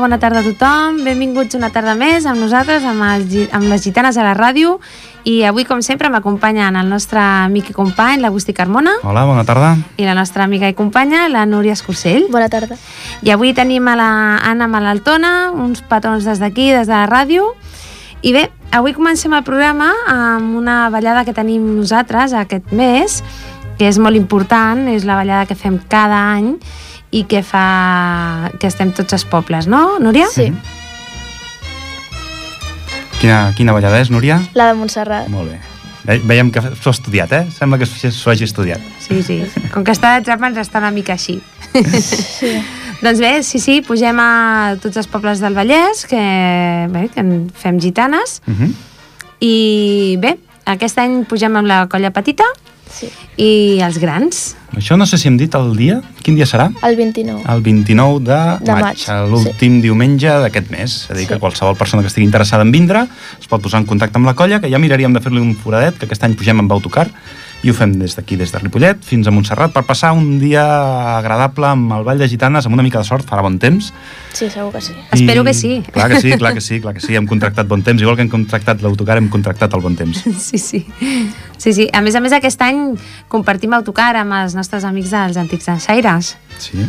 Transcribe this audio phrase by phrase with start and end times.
[0.00, 1.02] Bona tarda a tothom.
[1.04, 4.78] Benvinguts una tarda més amb nosaltres, amb, els, amb les gitanes a la ràdio.
[5.28, 8.94] I avui, com sempre, m'acompanyen el nostre amic i company, l'Agustí Carmona.
[9.04, 9.74] Hola, bona tarda.
[10.00, 12.30] I la nostra amiga i companya, la Núria Escursell.
[12.32, 12.80] Bona tarda.
[13.20, 14.10] I avui tenim a la
[14.40, 17.52] Anna Malaltona, uns petons des d'aquí, des de la ràdio.
[18.24, 23.20] I bé, avui comencem el programa amb una ballada que tenim nosaltres aquest mes,
[23.76, 26.54] que és molt important, és la ballada que fem cada any,
[27.10, 30.28] i que fa que estem tots els pobles, no, Núria?
[30.30, 30.52] Sí.
[33.20, 34.38] Quina, quina ballada és, Núria?
[34.56, 35.28] La de Montserrat.
[35.28, 35.58] Molt bé.
[36.08, 37.42] Ve, veiem que s'ho ha estudiat, eh?
[37.52, 38.84] Sembla que s'ho hagi estudiat.
[39.04, 39.42] Sí, sí.
[39.74, 41.36] Com que està d'exàmens està una mica així.
[41.70, 42.54] Sí.
[43.04, 46.22] doncs bé, sí, sí, pugem a tots els pobles del Vallès, que,
[46.94, 48.72] bé, que en fem gitanes, Uh -huh.
[49.40, 52.44] i bé, aquest any pugem amb la colla petita
[52.90, 53.08] sí.
[53.36, 54.56] i els grans.
[54.76, 56.00] Això no sé si hem dit el dia.
[56.22, 56.68] Quin dia serà?
[56.86, 57.42] El 29.
[57.50, 60.94] El 29 de, De maig, maig, l'últim diumenge d'aquest mes.
[61.04, 61.40] És a dir, que Sí.
[61.40, 63.06] qualsevol persona que estigui interessada en vindre
[63.40, 65.98] es pot posar en contacte amb la colla, que ja miraríem de fer-li un foradet,
[65.98, 67.10] que aquest any pugem amb autocar,
[67.62, 70.62] i ho fem des d'aquí, des de Ripollet, fins a Montserrat, per passar un dia
[71.18, 73.90] agradable amb el Ball de Gitanes, amb una mica de sort, farà bon temps.
[74.32, 74.94] Sí, segur que sí.
[75.12, 75.82] Espero que sí.
[75.92, 77.16] Clar que sí, clar que sí, clar que sí.
[77.18, 78.00] Hem contractat bon temps.
[78.00, 80.24] Igual que hem contractat l'autocar, hem contractat el bon temps.
[80.40, 80.86] Sí, sí.
[81.58, 81.88] Sí, sí.
[81.92, 82.94] A més a més, aquest any
[83.28, 86.32] compartim autocar amb els nostres amics dels Antics Enxaires.
[86.58, 86.86] Sí.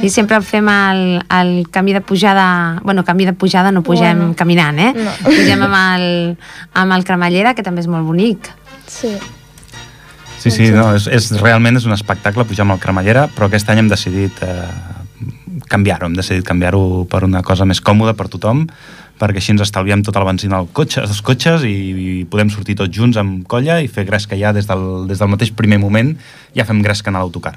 [0.00, 2.80] Sí, sempre fem el, el camí de pujada...
[2.82, 4.34] Bueno, camí de pujada no pugem Bueno.
[4.36, 4.92] caminant, eh?
[4.96, 5.12] No.
[5.28, 6.36] Pugem amb el,
[6.72, 8.48] amb el cremallera, que també és molt bonic.
[8.88, 9.12] Sí.
[10.44, 13.70] Sí, sí, no, és, és, realment és un espectacle pujar amb el cremallera, però aquest
[13.72, 14.66] any hem decidit eh,
[15.72, 18.66] canviar-ho, hem decidit canviar-ho per una cosa més còmoda per tothom,
[19.16, 22.76] perquè així ens estalviem tota la benzina al cotxe, als cotxes i, i podem sortir
[22.76, 26.12] tots junts amb colla i fer gresca ja des del, des del mateix primer moment,
[26.52, 27.56] ja fem gresca en l'autocar.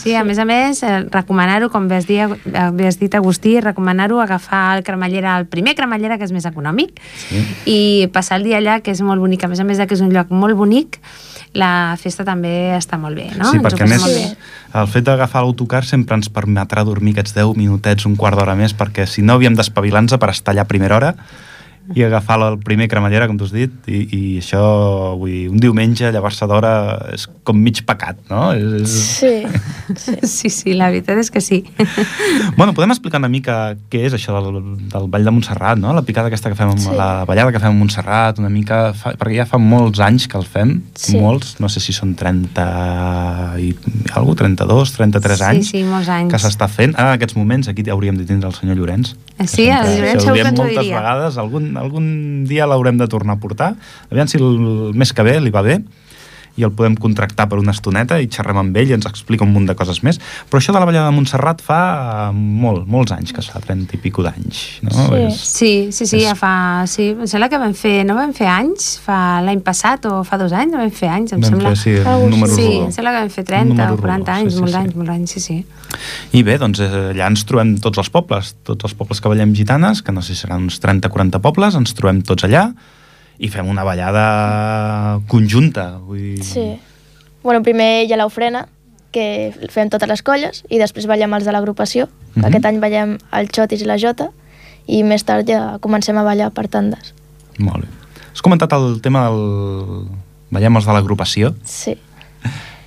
[0.00, 3.58] Sí, a més a més, eh, recomanar-ho, com bé has, dit, bé has dit Agustí,
[3.60, 7.42] recomanar-ho agafar el cremallera, el primer cremallera, que és més econòmic, Sí.
[7.66, 9.44] i passar el dia allà, que és molt bonic.
[9.44, 11.00] A més a més que és un lloc molt bonic,
[11.58, 13.50] la festa també està molt bé, no?
[13.50, 14.04] sí, Ens perquè a més
[14.80, 18.74] el fet d'agafar l'autocar sempre ens permetrà dormir aquests 10 minutets, un quart d'hora més,
[18.76, 21.14] perquè si no havíem d'espavilar-nos per estar allà a primera hora
[21.96, 24.60] i agafar el primer cremallera, com tu has dit, i, i això,
[25.18, 26.72] vull dir, un diumenge, llevar-se d'hora
[27.16, 28.52] és com mig pecat, no?
[28.54, 28.98] És, és...
[29.18, 29.34] Sí.
[29.96, 30.16] sí.
[30.40, 31.64] Sí, sí, la veritat és que sí.
[32.56, 34.60] Bueno, podem explicar una mica què és això del,
[34.92, 35.92] del Ball de Montserrat, no?
[35.96, 36.94] La picada aquesta que fem, amb Sí.
[36.96, 38.92] la ballada que fem a Montserrat, una mica...
[38.94, 41.18] Fa, perquè ja fa molts anys que el fem, Sí.
[41.18, 42.64] molts, no sé si són 30
[43.60, 43.72] i
[44.14, 46.30] algú, 32, 33 Sí, anys, sí, molts anys.
[46.32, 46.94] que s'està fent.
[46.96, 49.14] Ara, en aquests moments, aquí hauríem de tindre el senyor Llorenç.
[49.38, 50.98] Eh, sí, el Llorenç segur que ens ho moltes diria.
[51.00, 53.74] vegades, algun, algun dia l'haurem de tornar a portar.
[54.10, 55.80] Aviam si el mes que ve li va bé
[56.60, 59.54] i el podem contractar per una estoneta i xerrem amb ell i ens explica un
[59.54, 60.20] munt de coses més.
[60.50, 61.80] Però això de la ballada de Montserrat fa
[62.28, 64.60] eh, molt, molts anys, que es fa 30 i pico d'anys.
[64.86, 64.92] No?
[64.94, 65.22] Sí.
[65.24, 66.52] És, Sí, sí, sí, És- ja fa...
[66.90, 68.04] Sí, em sembla que vam fer...
[68.06, 68.92] No vam fer anys?
[69.04, 70.72] Fa l'any passat o fa dos anys?
[70.74, 71.72] No vam fer anys, em vam sembla.
[71.74, 72.84] fer, sí, un número sí, rodó.
[72.86, 74.74] em sembla que vam fer Un 30 número o 40 rodó, anys, sí, sí, molts
[74.76, 74.80] sí.
[74.84, 75.58] anys, molts anys, sí, sí.
[76.38, 79.52] I bé, doncs eh, allà ens trobem tots els pobles, tots els pobles que ballem
[79.56, 82.68] gitanes, que no sé si seran uns 30-40 pobles, ens trobem tots allà
[83.40, 85.96] i fem una ballada conjunta.
[86.04, 86.44] Vull dir...
[86.44, 86.68] sí.
[87.42, 88.66] Bueno, primer hi ha l'ofrena,
[89.14, 92.10] que fem totes les colles, i després ballem els de l'agrupació.
[92.34, 92.44] Mhm.
[92.50, 94.28] Aquest any ballem el Xotis i la Jota,
[94.86, 97.14] i més tard ja comencem a ballar per tandes.
[97.58, 97.88] Molt bé.
[98.30, 100.06] Has comentat el tema del...
[100.50, 101.54] Veiem els de l'agrupació.
[101.64, 101.96] Sí.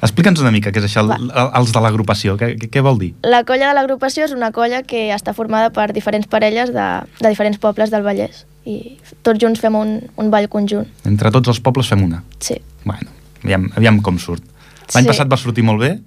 [0.04, 2.36] Explica'ns una mica què és això, el, els de l'agrupació.
[2.38, 3.14] Què, què vol dir?
[3.24, 6.88] La colla de l'agrupació és una colla que està formada per diferents parelles de,
[7.22, 8.44] de diferents pobles del Vallès.
[8.66, 10.88] I tots junts fem un, un ball conjunt.
[11.06, 12.22] Entre tots els pobles fem una.
[12.40, 12.56] Sí.
[12.86, 13.10] Bueno,
[13.44, 14.44] aviam, aviam com surt.
[14.94, 15.10] L'any Sí.
[15.12, 15.98] passat va sortir molt bé,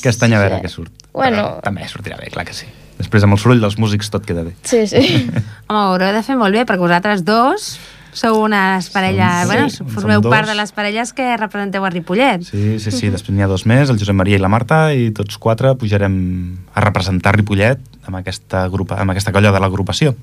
[0.00, 0.62] aquest any a veure Sí.
[0.66, 0.92] què surt.
[1.12, 1.36] Bueno.
[1.36, 2.66] Però també sortirà bé, clar que sí.
[2.98, 4.52] Després amb el soroll dels músics tot queda bé.
[4.62, 4.98] Sí, sí.
[5.68, 7.78] Home, ho haureu de fer molt bé, perquè vosaltres dos
[8.12, 9.46] sou unes parelles...
[9.46, 12.42] Som- bueno, sí, formeu part de les parelles que representeu a Ripollet.
[12.44, 13.08] Sí, sí, sí.
[13.08, 16.58] Després n'hi ha dos més, el Josep Maria i la Marta, i tots quatre pujarem
[16.74, 20.16] a representar Ripollet amb aquesta, grupa, amb aquesta colla de l'agrupació.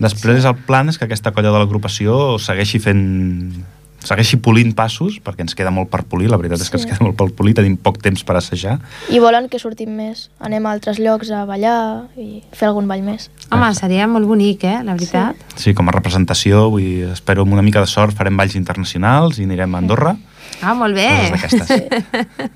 [0.00, 3.64] Després el plan és que aquesta colla de l'agrupació segueixi fent
[4.04, 6.90] segueixi polint passos, perquè ens queda molt per polir, la veritat és que ens Sí.
[6.90, 8.78] queda molt per polir, tenim poc temps per assajar.
[9.08, 10.28] I volen que sortim més.
[10.38, 13.30] Anem a altres llocs a ballar i fer algun ball més.
[13.50, 15.36] Home, seria molt bonic, eh, la veritat.
[15.56, 19.38] Sí, com a representació, vull dir, espero amb una mica de sort farem balls internacionals
[19.38, 20.16] i anirem a Andorra.
[20.60, 21.30] Ah, molt bé.
[21.32, 22.50] Coses d'aquestes.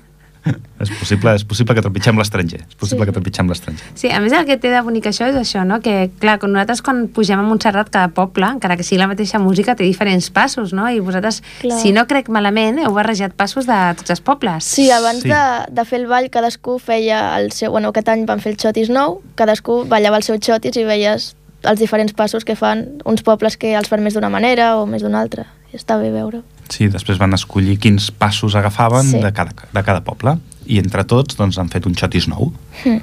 [0.83, 2.61] és possible, és possible que trepitgem l'estranger.
[2.67, 3.09] És possible Sí.
[3.11, 3.85] que trepitgem l'estranger.
[3.95, 5.79] Sí, a més el que té de bonic això és això, no?
[5.81, 9.39] que clar, quan nosaltres quan pugem a Montserrat cada poble, encara que sigui la mateixa
[9.39, 10.89] música, té diferents passos, no?
[10.89, 11.79] I vosaltres, Clar.
[11.79, 14.63] si no crec malament, heu barrejat passos de tots els pobles.
[14.65, 15.29] Sí, abans Sí.
[15.29, 15.41] De,
[15.75, 17.71] de fer el ball, cadascú feia el seu...
[17.71, 21.35] Bueno, aquest any van fer el xotis nou, cadascú ballava el seu xotis i veies
[21.63, 25.01] els diferents passos que fan uns pobles que els fan més d'una manera o més
[25.03, 25.45] d'una altra.
[25.73, 26.41] I està bé veure.
[26.69, 29.19] Sí, després van escollir quins passos agafaven Sí.
[29.19, 32.51] de, cada, de cada poble i entre tots doncs, han fet un xotis nou.
[32.85, 33.01] Mm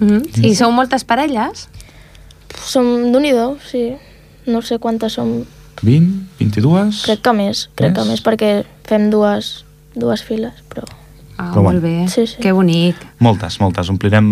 [0.00, 0.44] -hmm.
[0.44, 1.68] I sou moltes parelles?
[2.64, 3.94] Som d'un i do, sí.
[4.46, 5.44] No sé quantes som.
[5.82, 7.02] 20, 22...
[7.04, 8.08] Crec que més, crec que Més?
[8.08, 9.64] més, perquè fem dues,
[9.94, 10.84] dues files, però...
[11.38, 12.02] Ah, Però molt bueno.
[12.04, 12.36] bé, Sí, sí.
[12.40, 12.96] que bonic.
[13.18, 13.90] Moltes, moltes.
[13.90, 14.24] Omplirem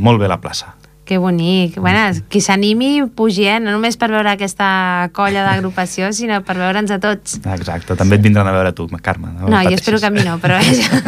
[0.00, 0.76] molt bé la plaça.
[1.06, 1.76] Que bonic.
[1.78, 3.60] Bueno, qui s'animi, pugi, eh?
[3.62, 7.38] No només per veure aquesta colla d'agrupació, sinó per veure'ns a tots.
[7.54, 9.30] Exacte, també et vindran a veure tu, Carme.
[9.38, 11.06] No, jo espero que a mi no, però vaja.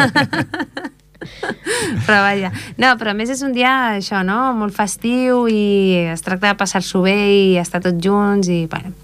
[2.06, 2.52] però vaja.
[2.78, 6.60] No, però a més és un dia, això, no?, molt festiu i es tracta de
[6.62, 8.94] passar-s'ho bé i estar tots junts i, bueno,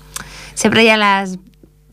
[0.54, 1.34] sempre hi ha les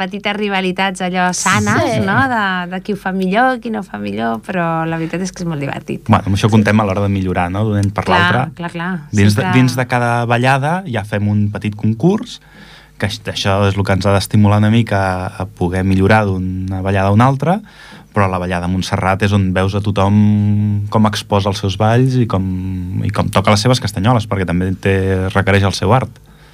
[0.01, 1.99] petites rivalitats allò sanes, Sí.
[2.05, 2.43] no?, de,
[2.73, 5.43] de qui ho fa millor, qui no ho fa millor, però la veritat és que
[5.45, 6.03] és molt divertit.
[6.09, 8.55] Bueno, amb això contem a l'hora de millorar, no?, d'un any per Clar, l'altre.
[8.57, 8.91] clar, clar.
[9.11, 12.41] Dins, de, Sempre- dins de cada ballada ja fem un petit concurs,
[13.01, 16.81] que aix- això és el que ens ha d'estimular una mica a poder millorar d'una
[16.85, 17.55] ballada a una altra,
[18.13, 22.13] però la ballada a Montserrat és on veus a tothom com exposa els seus balls
[22.19, 22.43] i com,
[23.03, 24.93] i com toca les seves castanyoles, perquè també té,
[25.33, 26.11] requereix el seu art.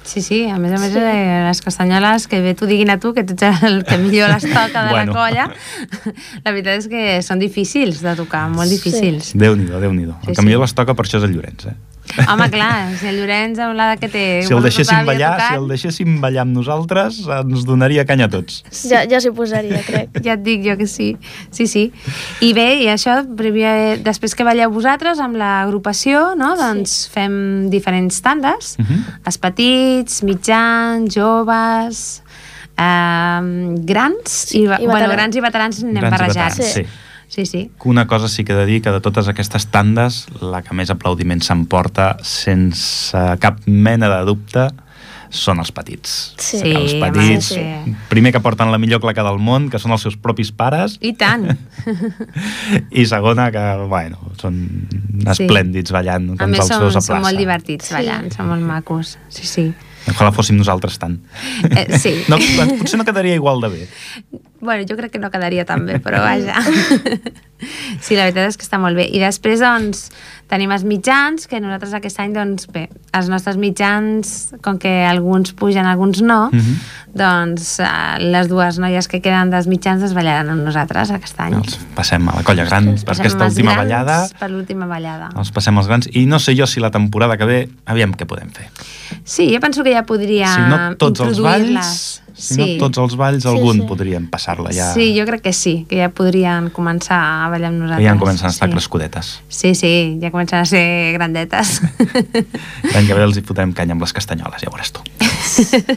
[0.08, 0.98] Sí, sí, a més a més Sí.
[1.02, 4.30] eh, les castanyoles que bé t'ho diguin a tu, que tu ets el que millor
[4.32, 5.12] les toca de Bueno.
[5.12, 5.44] la colla,
[6.44, 8.78] la veritat és que són difícils de tocar, molt Sí.
[8.78, 9.34] difícils.
[9.36, 10.70] Déu-n'hi-do, déu nhi déu Sí, El que millor sí.
[10.70, 11.76] les toca per això és el Llorenç, eh?
[12.28, 14.22] Home, clar, si el Llorenç amb l'edat que té...
[14.46, 18.32] Si el deixéssim ballar, si tocat, el deixéssim ballar amb nosaltres, ens donaria canya a
[18.32, 18.62] tots.
[18.90, 20.08] Ja, ja s'hi posaria, crec.
[20.26, 21.16] Ja et dic jo que sí,
[21.54, 21.84] sí, sí.
[22.42, 26.54] I bé, i això, primer, després que balleu vosaltres amb l'agrupació, no?
[26.58, 28.98] doncs fem diferents tandes, Uh -huh.
[29.26, 32.22] els petits, mitjans, joves,
[32.76, 33.40] eh,
[33.84, 35.12] grans, i, i bueno, veterans.
[35.16, 36.58] grans i veterans anem Grans i barrejats.
[36.58, 36.82] veterans, Sí.
[36.84, 36.86] sí.
[37.28, 37.70] Sí, sí.
[37.80, 40.74] Que Una cosa sí que he de dir que de totes aquestes tandes, la que
[40.74, 44.68] més aplaudiments s'emporta sense cap mena de dubte
[45.28, 46.12] són els petits.
[46.40, 46.60] Sí.
[46.62, 47.94] Sí, els petits, sí.
[48.08, 51.12] primer que porten la millor claca del món, que són els seus propis pares, I
[51.20, 51.50] tant.
[53.00, 54.56] i segona que, bueno, són
[55.28, 57.98] esplèndids ballant A com més, els són, seus a són molt divertits Sí.
[57.98, 59.18] ballant, són molt macos.
[59.28, 59.68] Sí, sí.
[60.08, 61.18] Ojalà fóssim nosaltres tant.
[61.68, 62.14] Eh, sí.
[62.32, 62.38] No,
[62.80, 63.88] potser no quedaria igual de bé.
[64.60, 66.58] Bueno, jo crec que no quedaria tan bé, però vaja.
[68.00, 69.08] Sí, la veritat és que està molt bé.
[69.10, 70.08] I després, doncs,
[70.48, 72.86] tenim els mitjans, que nosaltres aquest any, doncs, bé,
[73.18, 76.76] els nostres mitjans, com que alguns pugen, alguns no, Mhm.
[77.18, 77.86] doncs eh,
[78.20, 81.54] les dues noies que queden dels mitjans es ballaran amb nosaltres aquest any.
[81.58, 84.18] Els passem a la colla gran Ens per aquesta última grans ballada.
[84.38, 85.30] Per l'última ballada.
[85.36, 86.08] Els passem als grans.
[86.12, 88.68] I no sé jo si la temporada que ve, aviam què podem fer.
[89.24, 93.16] Sí, jo penso que ja podria si no tots els balls, si no tots els
[93.16, 93.86] balls, Sí, algun sí.
[93.88, 94.92] podríem passar-la ja.
[94.94, 98.06] Sí, jo crec que sí, que ja podrien començar a ballar amb nosaltres.
[98.06, 98.74] ja en comencen a estar sí.
[98.76, 99.30] crescudetes.
[99.48, 101.78] Sí, sí, ja comencen a ser grandetes.
[102.94, 105.04] L'any que ve els hi fotrem canya amb les castanyoles, ja veuràs tu.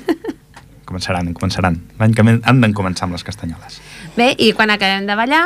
[0.91, 1.79] començaran, començaran.
[1.99, 3.81] L'any que ve han de començar amb les castanyoles.
[4.17, 5.45] Bé, i quan acabem de ballar,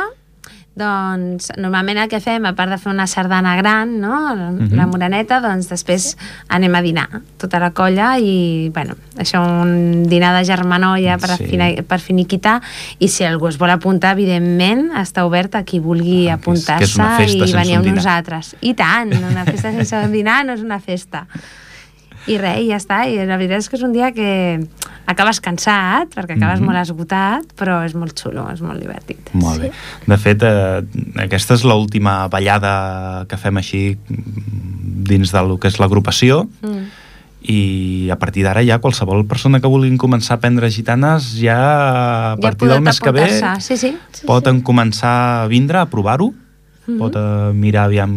[0.76, 4.34] doncs normalment el que fem, a part de fer una sardana gran, no?
[4.36, 4.74] la, Mhm.
[4.76, 6.16] la moreneta, doncs després
[6.48, 11.58] anem a dinar, tota la colla, i bueno, això un dinar de germanoia per, Sí.
[11.88, 12.60] per finiquitar,
[12.98, 17.52] i si algú es vol apuntar, evidentment, està obert a qui vulgui Ah, apuntar-se i
[17.52, 18.56] venir amb nosaltres.
[18.60, 21.26] I tant, una festa sense dinar no és una festa.
[22.26, 23.04] I res, i ja està.
[23.06, 24.60] I la veritat és que és un dia que
[25.06, 26.66] acabes cansat, perquè acabes Mhm.
[26.66, 29.30] molt esgotat, però és molt xulo, és molt divertit.
[29.32, 29.70] Molt bé.
[30.06, 30.82] De fet, eh,
[31.22, 36.86] aquesta és l'última ballada que fem així mm, dins del que és l'agrupació Mm.
[37.48, 42.36] i a partir d'ara ja qualsevol persona que vulguin començar a aprendre gitanes ja a
[42.38, 43.28] partir del mes que ve
[43.60, 43.96] Sí, sí.
[44.10, 46.34] Sí, poden començar a vindre a provar-ho
[46.86, 46.98] Mhm.
[46.98, 48.12] pot eh, mirar aviam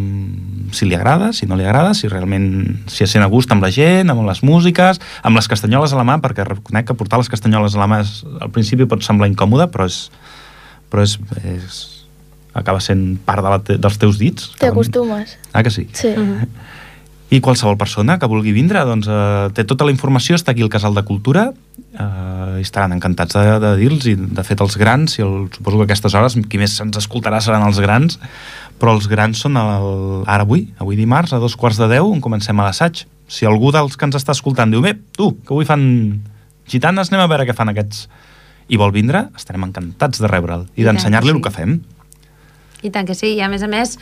[0.71, 3.63] si li agrada, si no li agrada, si realment si es sent a gust amb
[3.63, 7.17] la gent, amb les músiques, amb les castanyoles a la mà, perquè reconec que portar
[7.17, 10.11] les castanyoles a la mà és, al principi pot semblar incòmode, però és,
[10.91, 12.05] però és, és
[12.53, 14.49] acaba sent part de la te, dels teus dits.
[14.51, 15.37] T'hi Acaben- acostumes.
[15.53, 15.87] Ah, que sí?
[15.93, 16.13] Sí.
[16.17, 16.45] Mhm.
[17.29, 20.71] I qualsevol persona que vulgui vindre, doncs eh, té tota la informació, està aquí al
[20.73, 21.51] Casal de Cultura,
[21.93, 25.85] eh, estaran encantats de, de dir-los, i de fet els grans, i el, suposo que
[25.85, 28.17] a aquestes hores qui més ens escoltarà seran els grans,
[28.81, 32.23] però els grans són el, ara avui, avui dimarts, a dos quarts de deu, on
[32.23, 33.05] comencem a l'assaig.
[33.29, 35.85] Si algú dels que ens està escoltant diu, bé, tu, que avui fan
[36.69, 38.07] gitanes, anem a veure què fan aquests,
[38.69, 41.61] i vol vindre, estarem encantats de rebre'l i I d'ensenyar-li que el que sí.
[41.61, 41.79] fem.
[42.83, 43.97] I tant que sí, i a més a més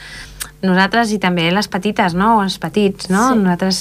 [0.62, 2.38] nosaltres i també les petites, no?
[2.40, 3.28] O els petits, no?
[3.34, 3.40] Sí.
[3.44, 3.80] Nosaltres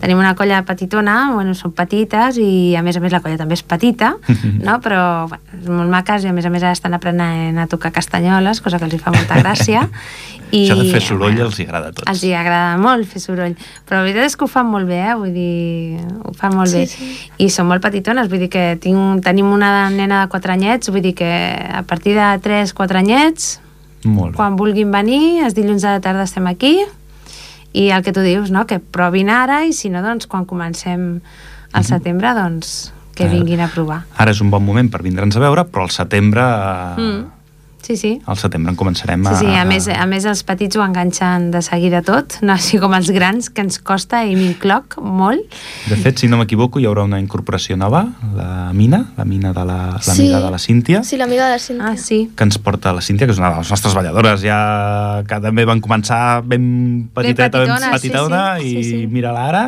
[0.00, 3.56] tenim una colla petitona, bueno, són petites i a més a més la colla també
[3.56, 4.10] és petita,
[4.66, 4.74] no?
[4.84, 8.60] Però bueno, molt maques i a més a més ara estan aprenent a tocar castanyoles,
[8.64, 9.86] cosa que els hi fa molta gràcia.
[10.50, 12.08] I, Això de fer soroll bueno, els hi agrada a tots.
[12.12, 13.56] els hi agrada molt fer soroll,
[13.88, 15.14] però la veritat és que ho fan molt bé, eh?
[15.20, 16.90] vull dir, ho fan molt Sí, bé.
[16.92, 17.08] sí.
[17.44, 21.04] I són molt petitones, vull dir que tinc, tenim una nena de 4 anyets, vull
[21.04, 23.48] dir que a partir de 3-4 anyets,
[24.04, 24.36] Molt bé.
[24.36, 26.76] quan vulguin venir, els dilluns a la tarda estem aquí,
[27.72, 28.66] i el que tu dius, no?
[28.66, 31.20] que provin ara, i si no, doncs quan comencem
[31.72, 34.04] al setembre, doncs que vinguin a provar.
[34.16, 36.40] Ara és un bon moment per vindre'ns a veure, però al setembre...
[36.42, 37.26] eh, Mm.
[37.82, 38.10] Sí, sí.
[38.26, 39.36] Al setembre en començarem Sí, a...
[39.38, 42.92] sí, a més, a més els petits ho enganxen de seguida tot, no així com
[42.96, 45.46] els grans, que ens costa i m'incloc molt.
[45.88, 48.02] De fet, si no m'equivoco, hi haurà una incorporació nova,
[48.36, 50.28] la Mina, la Mina de la, l'amiga Sí.
[50.44, 51.86] de la Cíntia, Sí, l'amiga de la Cíntia.
[51.92, 52.30] Ah, sí.
[52.36, 55.64] que ens porta la Cíntia, que és una de les nostres balladores, ja que també
[55.64, 59.06] van començar ben petiteta, ben petitona, sí, petitona, sí, i sí, sí.
[59.06, 59.64] mira-la ara,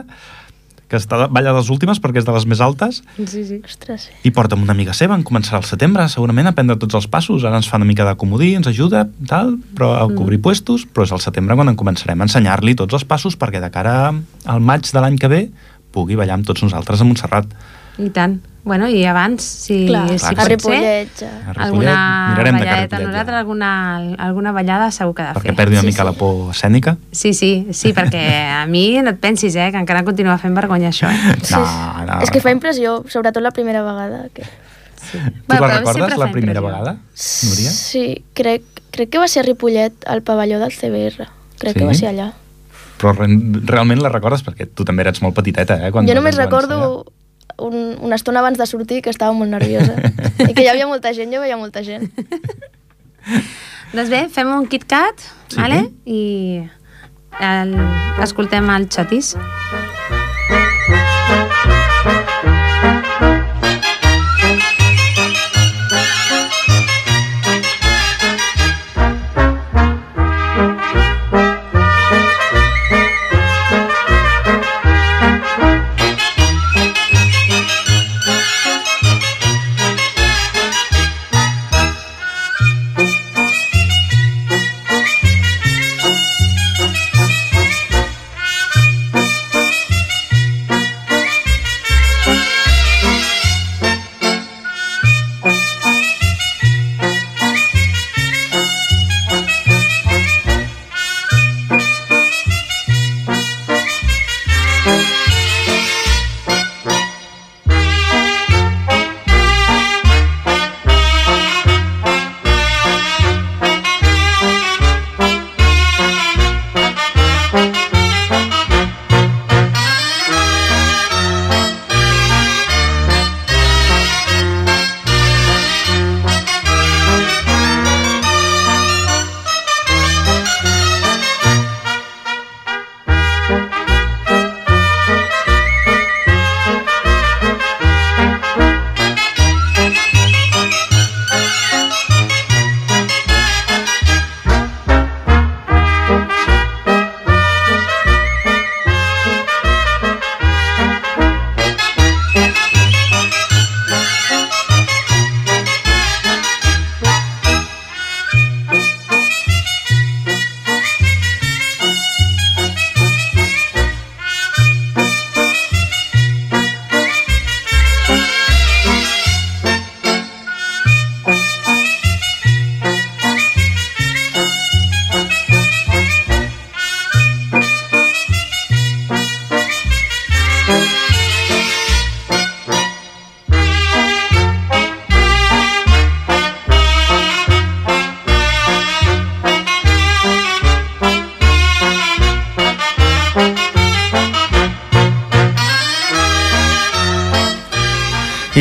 [0.91, 3.61] que està balla les últimes perquè és de les més altes, Sí, sí.
[3.65, 4.17] Ostres, sí.
[4.27, 7.07] i porta amb una amiga seva, en començarà al setembre, segurament a prendre tots els
[7.11, 10.87] passos, ara ens fa una mica de comodí, ens ajuda, tal, però a cobrir puestos,
[10.91, 13.99] però és al setembre quan en començarem a ensenyar-li tots els passos perquè de cara
[14.11, 15.43] al maig de l'any que ve
[15.95, 17.51] pugui ballar amb tots nosaltres a Montserrat.
[17.99, 18.41] I tant.
[18.63, 21.29] Bueno, i abans, si, Clar, si Clar, pot ser, Ripollet, ja.
[21.31, 21.95] A Ripollet, alguna
[22.37, 22.99] mirarem de balladeta.
[23.01, 23.71] Nosaltres alguna,
[24.19, 25.57] alguna ballada segur que ha de perquè fer.
[25.57, 26.07] perdi una Sí, mica sí.
[26.07, 26.97] la por escènica.
[27.11, 28.23] Sí, sí, sí, perquè
[28.61, 31.09] a mi no et pensis, eh, que encara continua fent vergonya això.
[31.09, 31.37] Eh?
[31.43, 32.05] Sí, No, sí.
[32.07, 32.21] no.
[32.21, 34.27] És que fa impressió, sobretot la primera vegada.
[34.35, 34.43] Que...
[34.45, 35.19] Tu
[35.49, 36.63] Bueno, la però recordes, la primera impressió.
[36.69, 36.93] vegada,
[37.49, 37.71] Núria?
[37.71, 41.27] Sí, crec, crec que va ser a Ripollet, al pavelló del CBR.
[41.59, 41.79] Crec Sí?
[41.81, 42.33] que va ser allà.
[43.01, 43.27] Però re
[43.65, 45.91] realment la recordes perquè tu també eres molt petiteta, eh?
[45.91, 47.07] Quan jo només recordo
[47.59, 49.97] un, una estona abans de sortir que estava molt nerviosa.
[50.49, 52.11] I que hi havia molta gent, jo veia molta gent.
[53.93, 55.57] Doncs bé, fem un KitKat, Sí.
[55.59, 55.81] vale?
[56.07, 56.63] i
[57.43, 57.73] el,
[58.23, 59.33] escoltem el xotis.
[59.35, 59.90] I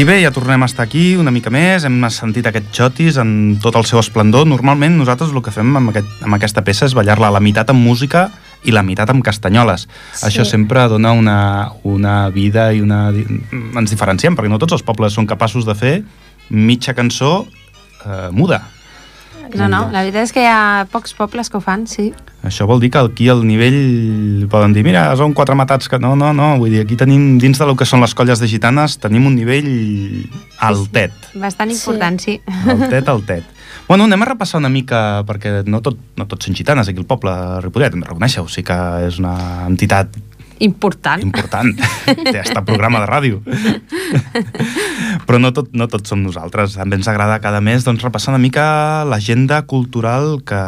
[0.10, 3.76] bé, ja tornem a estar aquí una mica més, hem sentit aquest xotis en tot
[3.78, 4.48] el seu esplendor.
[4.50, 7.84] Normalment nosaltres el que fem amb, aquest, amb aquesta peça és ballar-la la meitat amb
[7.86, 8.26] música
[8.66, 9.86] i la meitat amb castanyoles.
[9.86, 10.24] Sí.
[10.32, 11.38] Això sempre dona una,
[11.86, 13.12] una vida i una...
[13.14, 15.94] Ens diferenciem, perquè no tots els pobles són capaços de fer
[16.50, 18.64] mitja cançó eh, muda.
[19.58, 22.12] No, no, la veritat és que hi ha pocs pobles que ho fan, sí.
[22.46, 26.16] Això vol dir que aquí al nivell poden dir, mira, són quatre matats que no,
[26.16, 29.26] no, no, vull dir, aquí tenim, dins del que són les colles de gitanes, tenim
[29.28, 29.68] un nivell
[30.60, 31.12] altet.
[31.36, 31.78] Bastant Sí.
[31.80, 32.42] important, sí.
[32.68, 33.44] Altet, altet.
[33.88, 37.06] Bueno, anem a repassar una mica, perquè no tot, no tots són gitanes aquí al
[37.10, 40.14] poble Ripollet, hem de reconèixer, o sigui que és una entitat
[40.60, 41.24] Important.
[41.24, 41.72] important.
[42.06, 43.42] Té hasta programa de ràdio.
[45.28, 46.76] Però no tot, no tot som nosaltres.
[46.76, 50.60] També ens agrada cada mes doncs, repassar una mica l'agenda cultural que,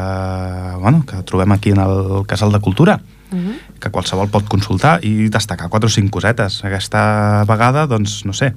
[0.79, 3.55] bueno, que trobem aquí en el Casal de Cultura Uh -huh.
[3.79, 6.65] que qualsevol pot consultar i destacar quatre o cinc cosetes.
[6.65, 8.53] Aquesta vegada, doncs, no sé,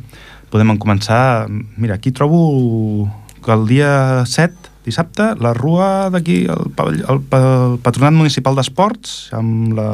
[0.50, 1.46] podem començar...
[1.76, 3.08] Mira, aquí trobo
[3.44, 9.74] que el dia 7, dissabte, la rua d'aquí, el, el, el Patronat Municipal d'Esports, amb,
[9.78, 9.88] la,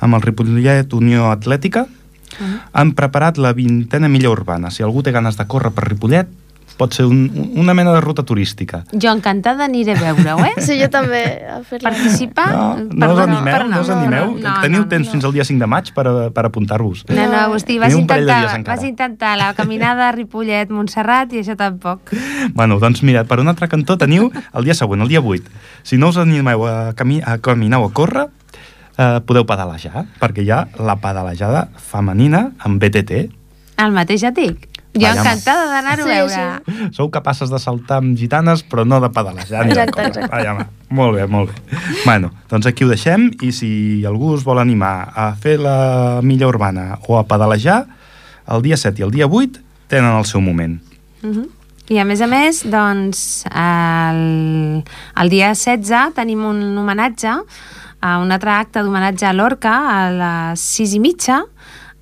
[0.00, 1.86] amb el Ripollet Unió Atlètica,
[2.28, 2.60] Uh -huh.
[2.72, 4.70] han preparat la vintena milla urbana.
[4.70, 6.28] Si algú té ganes de córrer per Ripollet,
[6.78, 8.84] pot ser un, una mena de ruta turística.
[8.92, 10.54] Jo encantada aniré a veure-ho, eh?
[10.66, 11.58] Sí, jo també a.
[11.82, 12.52] Participar?
[12.52, 14.38] No, no us no, animeu, per no us animeu.
[14.38, 15.12] No, Teniu no, temps no.
[15.12, 17.04] fins al dia 5 de maig per, per apuntar-vos.
[17.08, 22.14] No, no, Agustí, vas intentar, vas intentar la caminada a Ripollet, Montserrat i això tampoc.
[22.54, 25.42] Bueno, doncs mira, per un altre cantó teniu el dia següent, el dia 8.
[25.82, 28.28] Si no us animeu a, cami a caminar o a córrer,
[28.98, 33.28] eh, podeu pedalejar, perquè hi ha la pedalejada femenina amb BTT.
[33.78, 34.66] El mateix dic.
[34.98, 36.62] Jo Vaja, encantada d'anar-ho Sí, a veure.
[36.64, 36.88] sí.
[36.96, 40.48] Sou capaces de saltar amb gitanes, però no de pedalejar Exacte, exacte.
[40.48, 40.66] Home.
[40.88, 41.78] molt bé, molt bé.
[42.04, 46.48] Bueno, doncs aquí ho deixem, i si algú us vol animar a fer la milla
[46.48, 47.84] urbana o a pedalejar,
[48.48, 50.80] el dia 7 i el dia 8 tenen el seu moment.
[51.22, 51.48] Uh -huh.
[51.88, 54.84] I a més a més, doncs, el,
[55.16, 57.32] el dia 16 tenim un homenatge,
[58.00, 61.42] a un altre acte d'homenatge a l'Orca a les 6 i mitja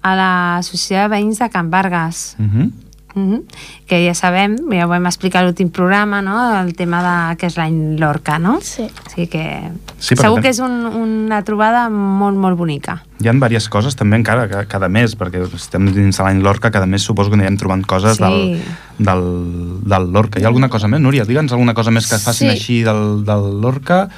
[0.02, 2.36] a l'Associació de Veïns de Can Vargas.
[2.38, 2.72] Uh -huh.
[3.16, 3.42] Uh -huh.
[3.86, 6.60] que ja sabem, ja ho vam explicar a l'últim programa, no?
[6.60, 8.58] el tema de que és l'any Lorca, no?
[8.60, 8.82] Sí.
[8.82, 13.02] O sigui que Sí, segur ten- que és un, una trobada molt, molt bonica.
[13.18, 16.70] Hi ha diverses coses també encara ca- cada mes, perquè estem dins de l'any Lorca,
[16.70, 18.22] cada mes suposo que anirem trobant coses Sí.
[18.22, 18.60] del,
[18.98, 20.38] del, del Lorca.
[20.38, 21.24] Hi ha alguna cosa més, Núria?
[21.24, 22.54] Digue'ns alguna cosa més que facin Sí.
[22.54, 24.10] així del, del Lorca.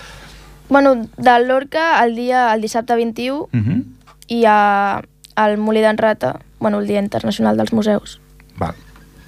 [0.68, 3.85] Bueno, de l'Orca el dia el dissabte 21 Uh -huh.
[4.28, 5.02] hi ha
[5.37, 8.20] el Molí d'en Rata, bueno, el Dia Internacional dels Museus.
[8.59, 8.74] Val.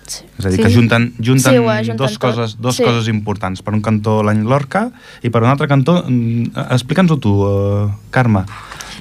[0.06, 0.24] Sí.
[0.38, 0.62] És a dir, Sí.
[0.64, 2.20] que junten, junten Sí, ho ajunten dos, tot.
[2.20, 2.82] coses, dos Sí.
[2.82, 3.62] coses importants.
[3.62, 4.90] Per un cantó l'any Lorca
[5.22, 6.02] i per un altre cantó...
[6.08, 8.42] mm, Explica'ns-ho tu, uh, Carme.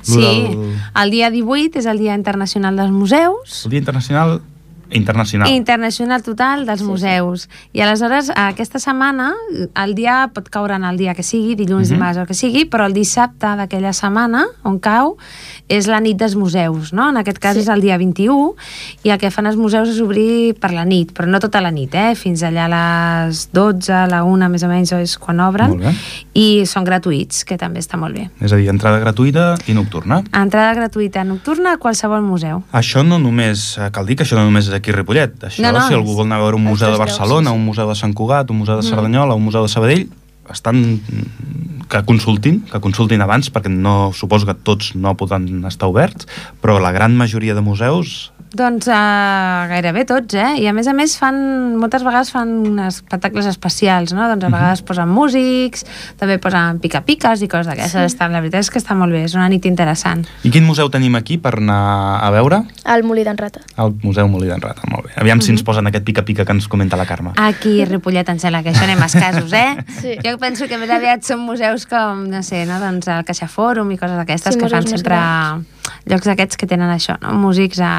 [0.03, 4.41] Sí, del- el dia 18 és el Dia Internacional dels Museus, El Dia Internacional...
[4.91, 5.49] Internacional.
[5.51, 6.89] internacional total dels Sí, sí.
[6.91, 7.49] museus.
[7.73, 9.33] I aleshores, aquesta setmana,
[9.75, 11.95] el dia pot caure en el dia que sigui, dilluns, Mhm.
[11.95, 15.17] dimarts, el que sigui, però el dissabte d'aquella setmana, on cau,
[15.67, 17.09] és la nit dels museus, no?
[17.09, 17.61] En aquest cas Sí.
[17.61, 18.55] és el dia 21,
[19.03, 21.71] i el que fan els museus és obrir per la nit, però no tota la
[21.71, 22.15] nit, eh?
[22.15, 25.79] Fins allà a les 12, a la 1, més o menys, és quan obren,
[26.33, 28.29] i són gratuïts, que també està molt bé.
[28.41, 30.23] És a dir, entrada gratuïta i nocturna.
[30.33, 32.63] Entrada gratuïta nocturna a qualsevol museu.
[32.73, 35.35] Això no només, eh, cal dir que això no només és aquí a Ripollet.
[35.49, 37.87] Això, No, no, si algú vol anar a veure un museu de Barcelona, un museu
[37.89, 38.89] de Sant Cugat, un museu de Mm.
[38.89, 40.07] Cerdanyola, un museu de Sabadell,
[40.49, 40.99] estan
[41.89, 46.27] que consultin, que consultin abans, perquè no suposo que tots no poden estar oberts,
[46.61, 50.55] però la gran majoria de museus Doncs uh, gairebé tots, eh?
[50.63, 51.37] I a més a més fan,
[51.77, 54.25] moltes vegades fan espectacles especials, no?
[54.31, 55.85] Doncs a vegades posen músics,
[56.17, 58.15] també posen pica-piques i coses d'aquestes.
[58.15, 58.29] Sí.
[58.29, 60.25] La veritat és que està molt bé, és una nit interessant.
[60.45, 61.79] I quin museu tenim aquí per anar
[62.25, 62.63] a veure?
[62.89, 63.61] El Molí d'en Rata.
[63.77, 65.13] El Museu Molí d'en Rata, molt bé.
[65.21, 67.35] Aviam si ens posen aquest pica-pica que ens comenta la Carme.
[67.37, 69.77] Aquí a Ripollet em sembla que això anem escassos, eh?
[69.99, 70.13] Sí.
[70.23, 72.77] Jo penso que més aviat són museus com, no sé, no?
[72.79, 75.17] doncs el Caixa Fòrum i coses d'aquestes Sí, que fan sempre
[76.09, 77.33] llocs d'aquests que tenen això, no?
[77.41, 77.91] Músics a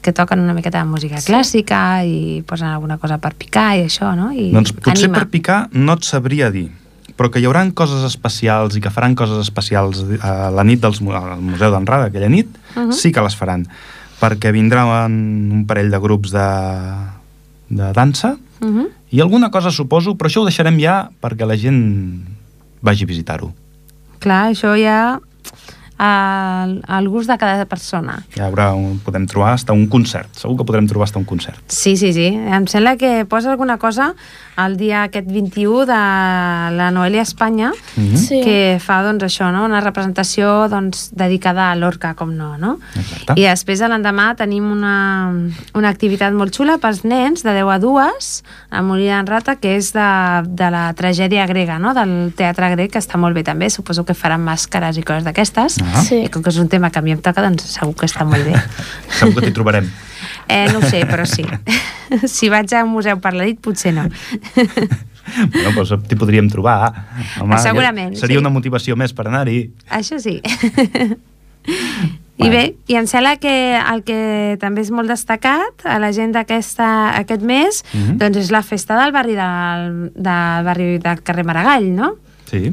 [0.00, 4.14] que toquen una miqueta de música clàssica i posen alguna cosa per picar i això,
[4.16, 4.30] no?
[4.32, 5.18] I Doncs potser anima.
[5.18, 6.68] per picar no et sabria dir,
[7.16, 10.94] però que hi haurà coses especials i que faran coses especials a la nit del
[11.02, 12.88] Museu d'en Rada, aquella nit, uh Mhm.
[12.88, 12.92] -huh.
[12.92, 13.66] sí que les faran,
[14.20, 16.48] perquè vindran un parell de grups de,
[17.68, 18.88] de dansa Uh -huh.
[19.10, 22.24] i alguna cosa suposo, però això ho deixarem ja perquè la gent
[22.82, 23.52] vagi a visitar-ho.
[24.18, 25.20] Clar, això ja
[25.98, 28.20] al, al gust de cada persona.
[28.36, 31.60] Hi haurà un, podem trobar hasta un concert, segur que podrem trobar hasta un concert.
[31.68, 32.30] Sí, sí, sí.
[32.34, 34.14] Em sembla que posa alguna cosa
[34.58, 35.98] el dia aquest 21 de
[36.78, 38.16] la Noelia Espanya, Mm -hmm.
[38.16, 38.40] Sí.
[38.44, 39.64] que fa doncs això, no?
[39.64, 42.78] una representació doncs, dedicada a l'orca, com no, no?
[42.94, 43.34] Exacte.
[43.40, 45.32] I després l'endemà tenim una,
[45.74, 49.76] una activitat molt xula pels nens de 10 a 2 a Morir en Rata, que
[49.76, 51.94] és de, de la tragèdia grega, no?
[51.94, 55.78] del teatre grec, que està molt bé també, suposo que faran màscares i coses d'aquestes,
[55.82, 56.02] Ah.
[56.02, 56.24] Sí.
[56.24, 58.24] i com que és un tema que a mi em toca, doncs segur que està
[58.24, 58.54] molt bé.
[59.18, 59.90] Segur que t'hi trobarem.
[60.48, 61.44] Eh, no ho sé, però sí.
[62.26, 64.06] si vaig a un museu per la nit, potser no.
[65.52, 66.92] bueno, doncs t'hi podríem trobar.
[67.42, 68.42] Home, Segurament, Seria sí.
[68.42, 69.66] una motivació més per anar-hi.
[69.92, 70.38] Això sí.
[72.38, 76.86] I bé, i em sembla que el que també és molt destacat a l'agenda aquesta,
[77.18, 78.14] aquest mes Mhm.
[78.20, 82.12] doncs és la festa del barri del, del barri del carrer Maragall, no?
[82.46, 82.70] Sí.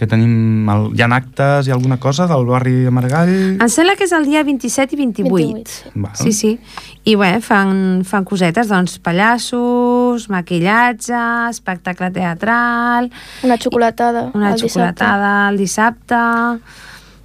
[0.00, 0.64] Que tenim...
[0.72, 0.86] El...
[0.96, 3.32] Hi ha actes, hi ha alguna cosa del barri de Maragall?
[3.60, 5.28] Em sembla que és el dia 27 i 28.
[5.28, 5.90] 28, sí.
[6.00, 6.14] Val.
[6.16, 6.52] Sí, sí.
[7.04, 13.10] I bé, fan, fan cosetes, doncs, pallassos, maquillatge, espectacle teatral,
[13.44, 14.70] Una xocolatada una el dissabte.
[14.72, 16.22] xocolatada el dissabte,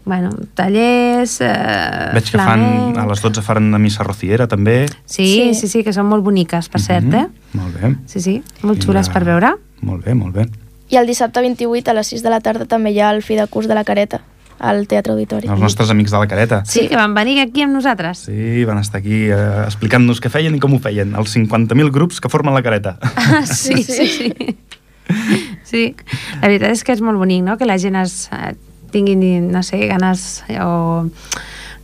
[0.06, 3.00] bueno, tallers, eh, Veig que fan, flamenc...
[3.02, 4.86] a les 12 faran una missa rociera, també.
[5.06, 5.54] Sí, Sí.
[5.62, 7.24] sí, sí, que són molt boniques, per cert, eh?
[7.54, 7.62] Mhm.
[7.62, 7.96] Molt bé.
[8.12, 8.36] Sí, sí,
[8.68, 9.56] molt xules per veure.
[9.82, 10.50] Molt bé, molt bé.
[10.90, 13.38] I el dissabte 28 a les 6 de la tarda també hi ha el fi
[13.40, 14.22] de curs de la careta
[14.60, 15.50] al Teatre Auditori.
[15.52, 16.62] Els nostres amics de la careta.
[16.70, 18.26] Sí, que van venir aquí amb nosaltres.
[18.30, 21.12] Sí, van estar aquí eh, explicant-nos què feien i com ho feien.
[21.20, 22.96] Els 50.000 grups que formen la careta.
[23.02, 24.56] Ah, sí, sí, sí.
[25.66, 25.84] Sí,
[26.40, 28.54] la veritat és que és molt bonic, no?, que la gent es, eh,
[28.94, 31.10] tingui, no sé, ganes o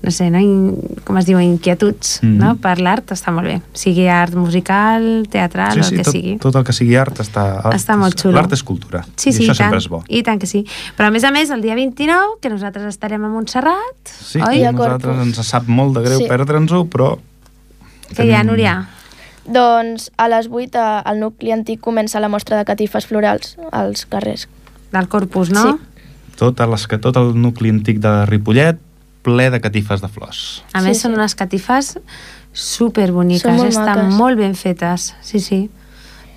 [0.03, 0.39] no sé, no?
[0.39, 2.37] In, com es diu, inquietuds Mhm.
[2.37, 2.55] no?
[2.57, 3.61] per l'art, està molt bé.
[3.73, 6.37] Sigui art musical, teatral, sí, o sí, el que tot, sigui.
[6.39, 7.61] tot el que sigui art està...
[7.71, 8.33] Està molt xulo.
[8.39, 9.05] L'art és cultura.
[9.15, 10.03] Sí, I sí, això i tant, sempre és bo.
[10.07, 10.65] i tant que sí.
[10.97, 14.59] Però a més a més, el dia 29, que nosaltres estarem a Montserrat, Sí, oi?
[14.61, 15.37] I a nosaltres Corpus.
[15.37, 16.25] ens sap molt de greu Sí.
[16.27, 17.17] perdre'ns-ho, però...
[18.15, 18.87] Que hi ha, Núria?
[19.45, 24.05] Doncs a les 8 a- al nucli antic comença la mostra de catifes florals als
[24.05, 24.47] carrers.
[24.91, 25.63] Del Corpus, no?
[25.63, 26.03] Sí.
[26.37, 28.77] Tot, les, que tot el nucli antic de Ripollet
[29.21, 30.63] ple de catifes de flors.
[30.73, 31.03] A Sí, més, sí.
[31.03, 31.97] són unes catifes
[32.53, 34.15] superboniques, Són molt estan maques.
[34.17, 35.13] molt ben fetes.
[35.21, 35.69] Sí, sí,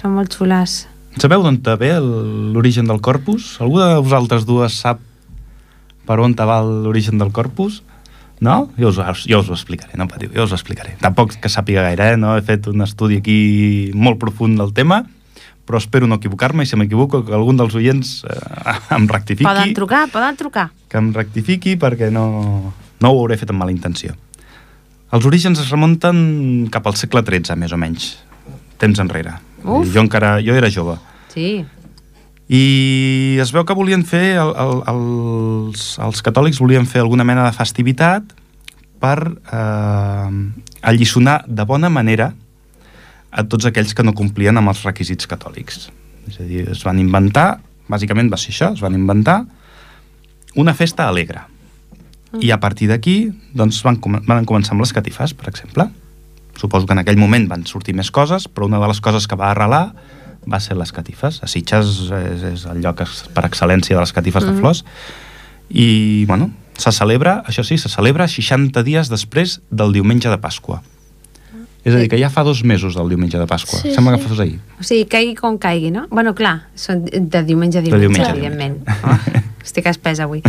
[0.01, 0.87] són molt xules.
[1.19, 3.57] Sabeu d'on te ve el- l'origen del corpus?
[3.61, 4.99] Algú de vosaltres dues sap
[6.07, 7.83] per on te va l'origen del corpus?
[8.41, 8.69] No?
[8.77, 10.97] Jo us, jo us ho explicaré, no patiu, jo us ho explicaré.
[11.01, 12.17] Tampoc que sàpiga gaire, eh?
[12.17, 15.07] no he fet un estudi aquí molt profund del tema,
[15.65, 19.49] però espero no equivocar-me i si m'equivoco que algun dels oients eh, em rectifiqui.
[19.49, 20.69] Poden trucar, poden trucar.
[20.89, 24.15] que em rectifiqui perquè no, no ho hauré fet amb mala intenció.
[25.15, 28.11] Els orígens es remunten cap al segle XIII, més o menys,
[28.83, 29.37] temps enrere.
[29.63, 29.89] Uf.
[29.95, 30.99] Jo encara, jo era jove.
[31.33, 31.65] Sí.
[32.53, 37.47] I es veu que volien fer, el, el, els, els catòlics volien fer alguna mena
[37.47, 38.35] de festivitat
[39.01, 40.31] per eh,
[40.85, 42.33] alliçonar de bona manera
[43.35, 45.89] a tots aquells que no complien amb els requisits catòlics.
[46.31, 47.59] És a dir, es van inventar,
[47.91, 49.43] bàsicament va ser això, es van inventar
[50.61, 51.43] una festa alegre.
[52.43, 55.87] I a partir d'aquí doncs, van, com van començar amb les catifes, per exemple.
[56.59, 59.39] Suposo que en aquell moment van sortir més coses, però una de les coses que
[59.39, 59.85] va arrelar
[60.51, 61.41] va ser les catifes.
[61.43, 63.03] A Sitges és, és el lloc
[63.35, 64.85] per excel·lència de les catifes de flors.
[65.71, 70.83] I, bueno, se celebra, això sí, se celebra 60 dies després del diumenge de Pasqua.
[71.85, 73.79] És a dir, que ja fa dos mesos del diumenge de Pasqua.
[73.83, 74.23] Sí, Sembla sí.
[74.23, 74.59] que fos ahir.
[74.81, 76.07] O sigui, caigui com caigui, no?
[76.11, 78.79] Bueno, clar, són de diumenge a De diumenge, diumenge a evidentment.
[79.05, 79.19] Oh,
[79.69, 80.41] estic espesa avui.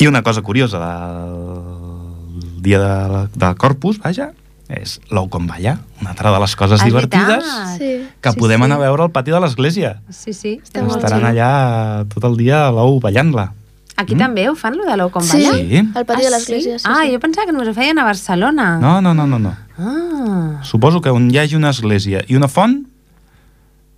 [0.00, 4.32] I una cosa curiosa del dia de, de Corpus, vaja,
[4.68, 7.44] és l'ou com balla, una altra de les coses Ah, divertides.
[7.78, 7.90] Sí.
[8.20, 8.64] que Sí, podem sí.
[8.66, 10.00] anar a veure al pati de l'església.
[10.10, 10.58] Sí, sí.
[10.76, 13.52] Molt Estaran allà tot el dia a l'ou ballant-la.
[13.98, 14.18] Aquí Mm.
[14.18, 15.52] també ho fan, lo de l'ou com Sí, balla?
[15.58, 15.80] Sí.
[15.94, 16.78] al pati de l'església.
[16.78, 17.12] Sí, ah, sí.
[17.12, 18.78] jo pensava que només ho feien a Barcelona.
[18.78, 19.56] No, no, no, no, no.
[19.76, 22.84] Ah, Suposo que on hi hagi una església i una font,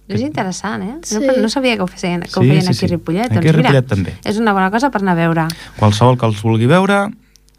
[0.08, 0.96] és interessant, eh?
[1.06, 1.20] Sí.
[1.22, 2.84] No, no sabia que ho feien, que ho Sí, feien sí, aquí sí.
[2.86, 3.24] a Ripollet.
[3.26, 4.14] Aquí a doncs mira, Ripollet també.
[4.24, 5.44] És una bona cosa per anar a veure.
[5.78, 7.10] qualsevol que els vulgui veure,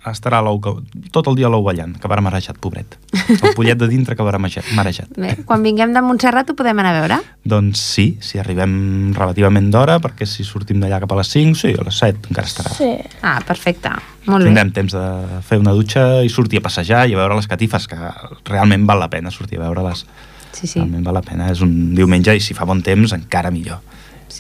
[0.06, 0.74] estarà l'ou, que-
[1.12, 2.98] tot el dia l'ou ballant, acabarà marejat, pobret.
[3.14, 5.10] El pollet de dintre acabarà marejat.
[5.18, 7.20] Bé, quan vinguem de Montserrat ho podem anar a veure.
[7.44, 11.76] Doncs sí, si arribem relativament d'hora, perquè si sortim d'allà cap a les 5, sí,
[11.78, 12.74] a les 7 encara estarà.
[12.74, 12.90] Sí.
[13.22, 13.90] Ah, perfecte.
[14.26, 14.50] Molt bé.
[14.50, 15.06] Tindrem temps de
[15.42, 17.98] fer una dutxa i sortir a passejar i a veure les catifes, que
[18.46, 20.06] realment val la pena sortir a veure-les.
[20.52, 20.80] Sí, sí.
[20.80, 21.50] Realment val la pena.
[21.52, 23.80] És un diumenge i si fa bon temps, encara millor.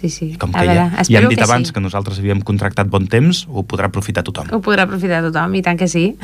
[0.01, 0.31] Sí, sí.
[0.41, 1.73] Com a que veure, ja, ja hem dit que abans sí.
[1.75, 4.47] que nosaltres havíem contractat bon temps, ho podrà aprofitar tothom.
[4.51, 6.15] Ho podrà aprofitar tothom, i tant que sí.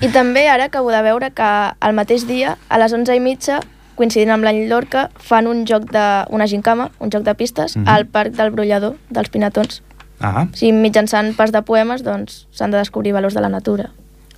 [0.00, 1.42] I també ara acabo de veure que
[1.74, 3.58] al mateix dia, a les 11 i mitja,
[3.98, 7.88] coincidint amb l'any Lorca, fan un joc de, una gincama, un joc de pistes, Mhm.
[7.88, 9.82] al Parc del Brollador, dels Pinatons.
[10.20, 13.90] Ah, O sigui, mitjançant pas de poemes, doncs, s'han de descobrir valors de la natura.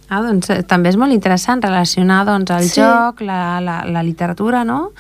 [0.09, 2.81] Ah, doncs eh, també és molt interessant relacionar doncs, el Sí.
[2.81, 4.92] joc, la, la, la literatura, no?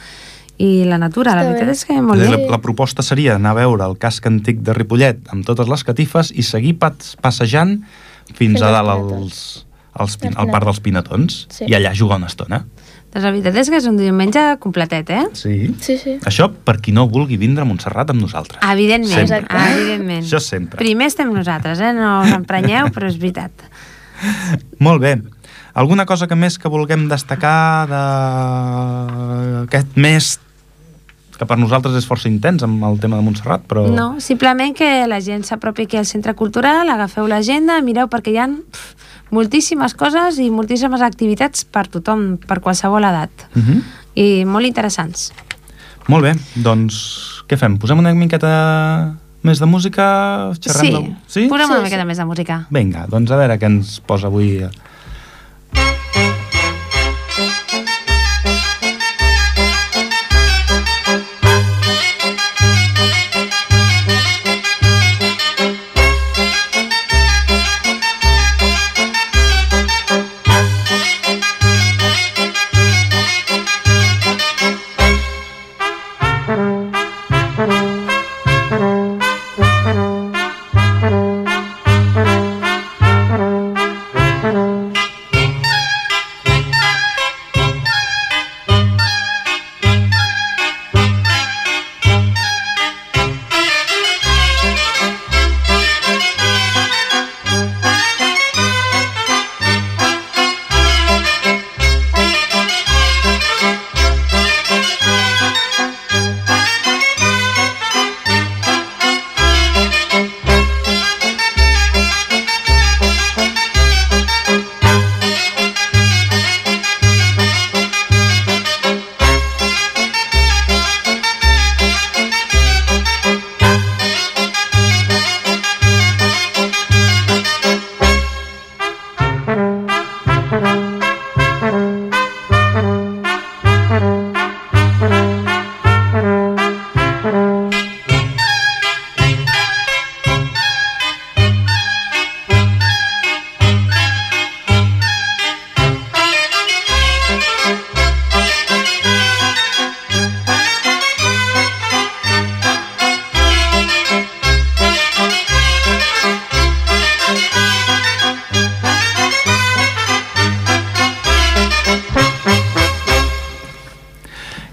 [0.62, 1.72] I la natura, la Està veritat bé.
[1.74, 2.46] és que molt la, bé.
[2.52, 6.30] la proposta seria anar a veure el casc antic de Ripollet amb totes les catifes
[6.38, 7.80] i seguir pas, passejant
[8.32, 9.40] fins, Fins a dalt als,
[9.92, 11.64] als, pin, al parc dels Pinatons Sí.
[11.66, 12.62] i allà jugar una estona.
[13.12, 15.24] Doncs la veritat és que és un diumenge completet, eh?
[15.36, 15.74] Sí.
[15.84, 16.14] Sí, sí.
[16.24, 18.62] Això per qui no vulgui vindre a Montserrat amb nosaltres.
[18.70, 19.58] Evidentment, Sempre.
[19.74, 20.24] evidentment.
[20.24, 20.78] Això sempre.
[20.80, 21.92] Primer estem nosaltres, eh?
[21.92, 23.50] No us emprenyeu, però és veritat.
[24.78, 25.18] Molt bé.
[25.74, 27.88] Alguna cosa que més que vulguem destacar
[29.66, 30.38] d'aquest mes
[31.42, 33.82] que per nosaltres és força intens amb el tema de Montserrat, però...
[33.90, 38.38] No, simplement que la gent s'apropi aquí al centre cultural, agafeu l'agenda, mireu perquè hi
[38.38, 43.48] ha pff, moltíssimes coses i moltíssimes activitats per tothom, per qualsevol edat.
[43.56, 43.80] Uh -huh.
[44.14, 45.32] I molt interessants.
[46.06, 47.78] Molt bé, doncs què fem?
[47.78, 50.52] Posem una miqueta més de música?
[50.60, 51.16] Xerrem sí, de...
[51.26, 51.48] sí?
[51.48, 51.82] posem Sí, una sí.
[51.82, 52.66] miqueta més de música.
[52.70, 54.62] Vinga, doncs a veure què ens posa avui...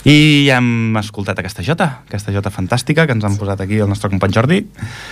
[0.07, 3.89] I ja hem escoltat aquesta jota, aquesta jota fantàstica que ens han posat aquí el
[3.91, 4.59] nostre company Jordi.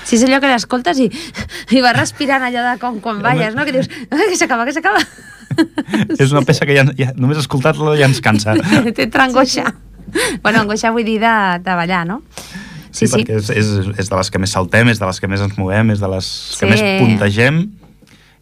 [0.08, 1.10] Si és allò que l'escoltes i,
[1.76, 3.66] i vas respirant allò de com quan balles, no?
[3.68, 5.02] Que dius, "Ai, que s'acaba, que s'acaba.
[6.20, 8.54] És una peça que ja, ja només escoltar-la ja ens cansa.
[8.96, 9.74] T'entra angoixa.
[10.44, 11.34] Bueno, angoixa vull dir de,
[11.66, 12.22] de ballar, no?
[12.92, 13.68] Sí, sí, perquè és, és,
[14.00, 16.08] és de les que més saltem, és de les que més ens movem, és de
[16.08, 16.72] les que Sí.
[16.72, 17.60] més puntegem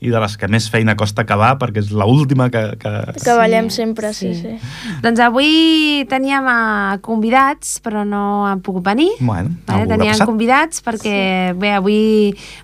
[0.03, 2.93] i de les que més feina costa acabar perquè és l'última que, que...
[3.21, 4.55] Que ballem sempre, sí, sí.
[5.03, 9.11] Doncs avui teníem uh, convidats, però no han pogut venir.
[9.19, 10.29] Bueno, Vale, teníem passat.
[10.29, 11.57] convidats perquè sí.
[11.61, 12.01] bé, avui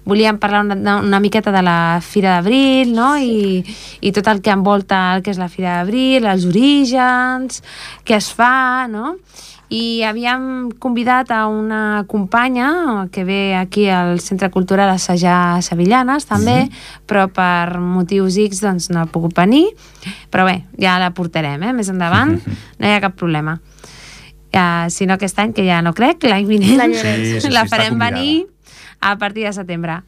[0.07, 3.13] volíem parlar una, una miqueta de la Fira d'Abril no?
[3.17, 3.63] I,
[4.01, 7.63] i tot el que envolta el que és la Fira d'Abril, els orígens,
[8.05, 9.15] què es fa, no?
[9.71, 16.65] I havíem convidat a una companya que ve aquí al Centre Cultural assajar Sevillanes, també,
[17.07, 19.69] però per motius X doncs, no ha pogut venir.
[20.27, 21.71] Però bé, ja la portarem, eh?
[21.71, 23.61] més endavant, no hi ha cap problema.
[24.51, 26.91] Ja, si no aquest any, que ja no crec, l'any vinent.
[26.99, 28.49] Sí, sí, sí, la farem venir
[28.99, 30.01] a partir de setembre.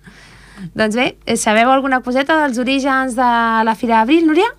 [0.75, 4.51] Doncs bé, sabeu alguna coseta dels orígens de la Fira d'Abril, Núria?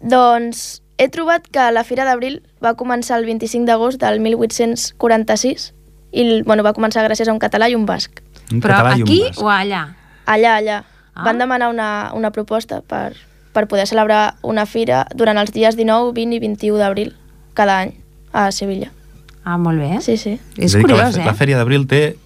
[0.00, 5.72] Doncs he trobat que la Fira d'Abril va començar el 25 d'agost del 1846
[6.16, 8.22] i bueno, va començar gràcies a un català i un basc.
[8.52, 9.42] Un Però català i un aquí basc.
[9.42, 9.82] o allà?
[10.24, 10.82] Allà, allà.
[11.14, 11.24] Ah.
[11.24, 13.16] Van demanar una, una proposta per,
[13.52, 17.14] per poder celebrar una fira durant els dies 19, 20 i 21 d'abril
[17.54, 17.94] cada any
[18.32, 18.92] a Sevilla.
[19.44, 20.00] Ah, molt bé.
[20.02, 20.38] Sí, sí.
[20.56, 21.26] És que curiós, la, eh?
[21.26, 22.16] La Fèria d'Abril té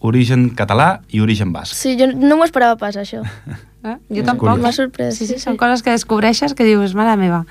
[0.00, 1.76] origen català i origen basc.
[1.76, 3.24] Sí, jo no m'ho esperava pas, això.
[3.80, 3.94] Eh?
[4.12, 4.58] Jo És tampoc.
[4.60, 5.16] M'ha sorprès.
[5.16, 7.46] Sí, sí, són coses que descobreixes que dius, mare meva.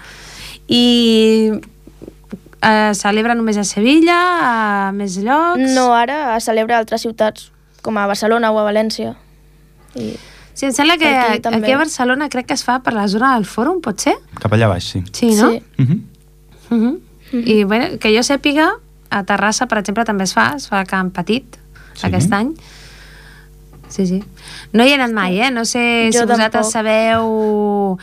[0.69, 1.51] I
[2.61, 4.17] eh, celebra només a Sevilla,
[4.89, 5.63] a més llocs?
[5.75, 7.49] No, ara es celebra a altres ciutats,
[7.81, 9.15] com a Barcelona o a València.
[9.95, 10.11] I...
[10.59, 11.57] Sí, em sembla que Aquí aquí, també.
[11.63, 14.17] aquí a Barcelona crec que es fa per la zona del fòrum, pot ser?
[14.41, 14.99] Cap allà baix, sí.
[15.15, 15.51] Sí, no?
[15.53, 15.61] Sí.
[15.79, 16.01] Uh -huh.
[16.69, 16.99] Uh -huh.
[17.47, 18.67] I bueno, que jo sàpiga,
[19.09, 21.45] a Terrassa, per exemple, també es fa, es fa a Camp Petit,
[21.93, 22.01] Sí?
[22.01, 22.05] sí.
[22.07, 22.53] aquest any.
[23.87, 24.23] Sí, sí.
[24.73, 25.49] No hi he anat mai, eh?
[25.51, 26.71] No sé Jo si vosaltres tampoc.
[26.71, 27.97] sabeu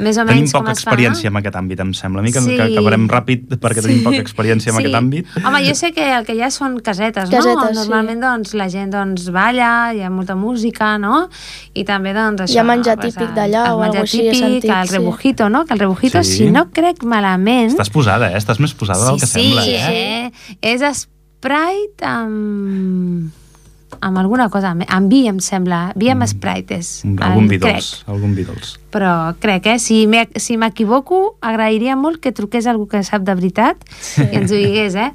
[0.00, 0.78] més o Tenim menys com poca fa.
[0.80, 2.20] experiència en aquest àmbit, em sembla.
[2.20, 2.56] A mi que, Sí.
[2.56, 4.82] que acabarem ràpid perquè tenim poca experiència en Sí.
[4.82, 5.26] aquest àmbit.
[5.44, 7.68] Home, jo sé que el que hi ha són casetes, Casetes, no?
[7.70, 7.74] sí.
[7.76, 11.28] Normalment, doncs, la gent, doncs, balla, hi ha molta música, no?
[11.74, 12.54] I també, doncs, això...
[12.54, 14.94] Hi ha menjar pues, típic d'allà el o menjar algo així, sentit, el sí.
[14.96, 15.64] rebujito, no?
[15.64, 16.36] Que el rebujito, Sí.
[16.36, 17.70] si no crec malament...
[17.72, 18.36] Estàs posada, eh?
[18.36, 20.32] Estàs més posada del que sí, sembla, sí, eh?
[20.62, 20.80] És
[21.40, 23.30] Sprite amb
[24.00, 25.92] amb alguna cosa, amb, amb vi, em sembla.
[25.96, 27.02] Vi amb Sprite és.
[27.04, 27.18] Mm.
[27.22, 28.74] Algun vi dolç, algun vi dolç.
[28.90, 29.78] Però crec, eh?
[29.78, 34.22] Si m'he- si m'equivoco, agrairia molt que truqués algú que sap de veritat sí.
[34.32, 35.12] i ens ho digués, eh?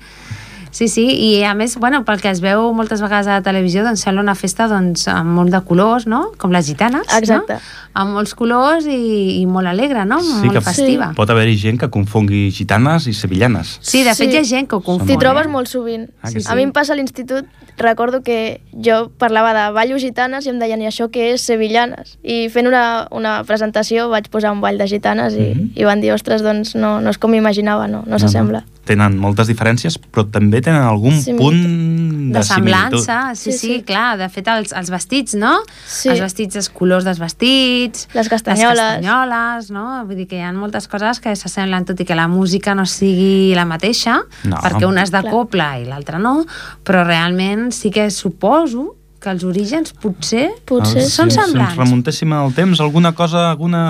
[0.75, 3.79] Sí, sí, i a més, bueno, pel que es veu moltes vegades a la televisió,
[3.85, 6.33] doncs sembla una festa doncs, amb molt de colors, no?
[6.38, 7.55] Com les gitanes, Exacte.
[7.55, 7.59] no?
[7.95, 10.17] Amb molts colors i, i molt alegre, no?
[10.19, 11.13] Sí, molt que festiva.
[11.15, 13.77] pot haver-hi gent que confongui gitanes i sevillanes.
[13.79, 14.35] Sí, de fet Sí.
[14.35, 15.07] hi ha gent que ho confon.
[15.07, 15.49] T'hi trobes eh?
[15.55, 16.09] molt sovint.
[16.21, 16.47] Ah, que sí?
[16.51, 17.45] A mi em passa a l'institut,
[17.77, 22.17] recordo que jo parlava de ballo gitanes i em deien, i això què és sevillanes?
[22.21, 25.71] I fent una, una presentació vaig posar un ball de gitanes i, Mhm.
[25.79, 28.65] i van dir, ostres, doncs no, no és com m'imaginava, no, no s'assembla.
[28.85, 31.43] Tenen moltes diferències, però també tenen algun Similitud.
[31.45, 33.38] punt de, de semblança, similitud.
[33.39, 33.84] sí, sí, Sí, sí, sí.
[33.88, 35.54] clar, de fet els, els vestits, no?
[35.88, 36.10] Sí.
[36.12, 38.75] Els vestits, els colors dels vestits, Les castanyoles.
[38.78, 39.86] les castanyoles, no?
[40.10, 42.86] Vull dir que hi ha moltes coses que s'assemblen, tot i que la música no
[42.89, 44.58] sigui la mateixa, No.
[44.58, 45.32] perquè una és de Clar.
[45.32, 46.45] copla i l'altra no,
[46.84, 51.73] però realment sí que suposo que els orígens potser Potser Ah, són si, Si semblants.
[51.73, 53.81] ens remuntéssim al temps, alguna cosa, alguna...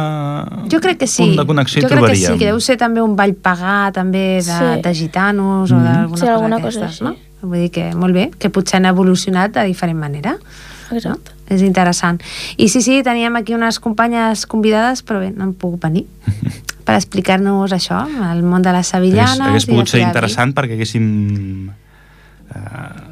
[0.71, 1.21] Jo crec que sí.
[1.25, 2.31] punt de connexió jo crec que trobaríem.
[2.33, 4.81] sí, que deu ser també un ball pagà també de, Sí.
[4.81, 5.83] de gitanos o Mhm.
[5.83, 7.15] d'alguna Sí, cosa alguna d'aquestes, no?
[7.45, 10.37] Vull dir que molt bé, que potser han evolucionat de diferent manera.
[10.91, 11.31] Exacte.
[11.49, 12.21] És interessant.
[12.57, 16.05] I sí, sí, teníem aquí unes companyes convidades, però bé, no han pogut venir
[16.85, 19.65] per explicar-nos això, el món de les sevillanes...
[19.65, 23.04] De pogut ser interessant perquè haguéssim eh,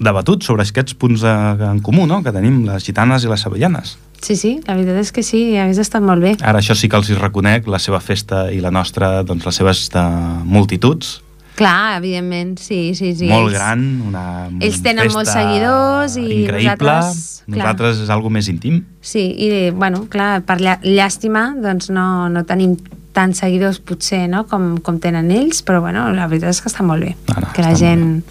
[0.00, 1.32] debatut sobre aquests punts de,
[1.68, 2.22] en comú no?
[2.24, 3.96] que tenim les gitanes i les sevillanes.
[4.20, 6.34] Sí, sí, la veritat és que sí, hagués estat molt bé.
[6.44, 9.60] Ara això sí que els hi reconec, la seva festa i la nostra, doncs les
[9.62, 10.06] seves de
[10.44, 11.20] multituds,
[11.60, 13.26] Clar, evidentment, sí, sí, sí.
[13.28, 14.22] molt ells- gran, una
[14.64, 17.58] ells tenen festa molts seguidors i increïble, nosaltres, clar.
[17.58, 18.78] nosaltres és algo més íntim.
[19.04, 22.78] Sí, i bueno, clar, per llà- llàstima doncs no, no tenim
[23.12, 24.46] tants seguidors potser no?
[24.48, 27.52] com, com tenen ells, però bueno, la veritat és que està molt bé No, no,
[27.52, 28.22] que la gent...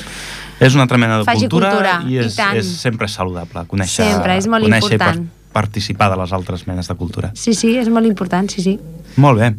[0.60, 2.58] És una tremenda de Faci cultura, cultura, i i és, tant.
[2.60, 5.24] és sempre saludable conèixer, Sempre, és molt conèixer important.
[5.24, 7.32] i par participar de les altres menes de cultura.
[7.34, 8.76] Sí, sí, és molt important, sí, sí.
[9.18, 9.54] Molt bé.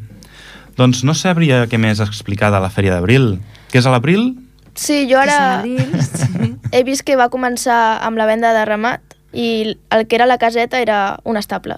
[0.79, 3.41] Doncs no sabria què més explicar de la Fèria d'Abril.
[3.73, 4.37] Que és a l'abril?
[4.75, 5.77] Sí, jo ara sí.
[6.73, 10.39] he vist que va començar amb la venda de ramat i el que era la
[10.39, 11.77] caseta era un estable.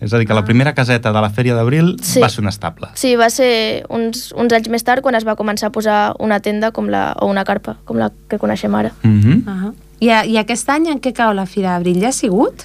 [0.00, 2.20] És a dir, que la primera caseta de la Fèria d'Abril Sí.
[2.20, 2.88] va ser un estable.
[2.94, 6.40] Sí, va ser uns, uns anys més tard quan es va començar a posar una
[6.40, 8.92] tenda com la, o una carpa, com la que coneixem ara.
[9.02, 9.36] Mm -hmm.
[9.46, 9.74] Uh -huh.
[10.00, 12.00] I, a- I aquest any en què cau la Fira d'Abril?
[12.00, 12.64] Ja ha sigut?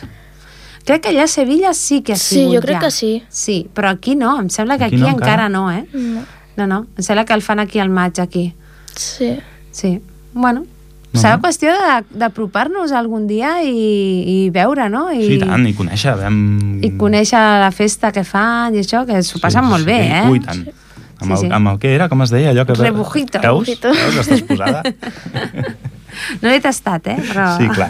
[0.85, 2.79] Crec que allà a Sevilla sí que ha Sí, sigut jo crec ja.
[2.79, 3.23] que sí.
[3.29, 5.45] Sí, però aquí no, em sembla que Aquí aquí, no, encara.
[5.45, 5.49] encara.
[5.49, 5.85] no, eh?
[5.93, 6.21] No.
[6.57, 8.53] No, no, em sembla que el fan aquí al maig, aquí.
[8.95, 9.39] Sí.
[9.71, 10.01] Sí,
[10.33, 10.65] bueno,
[11.11, 11.41] No, serà no.
[11.41, 11.71] qüestió
[12.13, 13.71] d'apropar-nos algun dia i,
[14.29, 15.07] i veure, no?
[15.09, 16.13] I, Sí, i tant, i conèixer.
[16.19, 16.37] Vam...
[16.85, 20.25] i conèixer la festa que fan i això, que s'ho passen molt bé, eh?
[20.29, 20.67] Ui, tant.
[21.19, 21.47] Amb, Sí, el, sí.
[21.51, 22.77] amb el que era, com es deia allò que...
[22.79, 23.41] Rebujito.
[23.43, 23.65] Veus?
[23.67, 23.89] Rebujito.
[23.91, 24.19] Veus?
[24.23, 24.83] Estàs posada?
[26.41, 27.17] No l'he tastat, eh?
[27.21, 27.85] Però Sí, clar.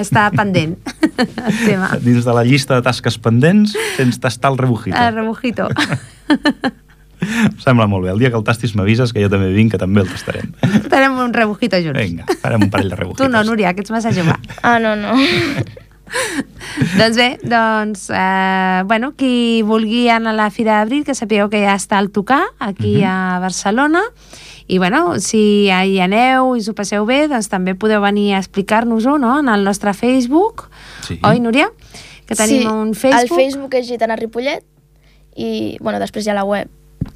[0.00, 0.72] està pendent
[1.20, 1.90] el tema.
[2.02, 4.96] Dins de la llista de tasques pendents tens tastar el rebujito.
[4.98, 5.68] El rebujito.
[7.20, 8.12] Em Sembla molt bé.
[8.12, 10.52] El dia que el tastis m'avises que jo també vinc, que també el tastarem.
[10.88, 11.98] Tenim un rebujito junts.
[11.98, 13.26] Vinga, farem un parell de rebujitos.
[13.26, 14.36] Tu no, Núria, que ets massa jove.
[14.62, 15.16] Ah, no, no.
[16.98, 21.60] doncs bé, doncs, eh, bueno, qui vulgui anar a la Fira d'Abril, que sapigueu que
[21.64, 23.04] ja està al tocar, aquí Mhm.
[23.10, 24.02] a Barcelona,
[24.66, 28.38] i bueno, si hi aneu i us ho passeu bé, doncs també podeu venir a
[28.38, 30.68] explicar-nos-ho, no?, en el nostre Facebook.
[31.02, 31.18] Sí.
[31.22, 31.70] Oi, Núria?
[32.26, 34.62] Que tenim sí, un Facebook, El Facebook és Gitana Ripollet
[35.36, 36.68] i, bueno, després hi ha la web.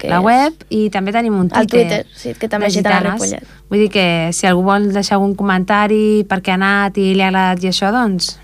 [0.03, 1.63] Que la és- web, i també tenim un Twitter.
[1.63, 3.21] El Twitter, sí, que també és Gitana gitanes.
[3.21, 3.47] Ripollet.
[3.71, 7.21] Vull dir que si algú vol deixar algun comentari per què ha anat i li
[7.23, 8.35] ha agradat i això, doncs,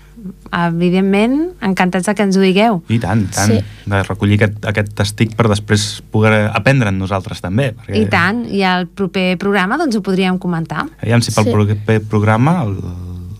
[0.52, 2.80] evidentment, encantats de que ens ho digueu.
[2.92, 3.52] I tant, tant.
[3.52, 3.60] Sí.
[3.90, 7.70] De recollir aquest, aquest testic per després poder aprendre'n nosaltres també.
[7.76, 10.86] Perquè, I tant, i al proper programa doncs ho podríem comentar.
[11.00, 11.54] Aviam si pel Sí.
[11.54, 12.76] proper programa, el,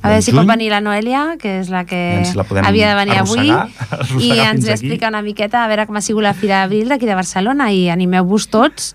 [0.00, 2.00] A veure si pot venir la Noelia, que és la que
[2.34, 3.50] la havia de venir avui,
[4.26, 4.72] i ens aquí.
[4.72, 7.88] explica una miqueta a veure com ha sigut la Fira d'Abril d'aquí de Barcelona i
[7.92, 8.94] animeu-vos tots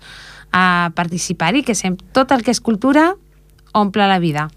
[0.50, 3.12] a participar-hi, que sempre, tot el que és cultura
[3.76, 4.48] omple la vida.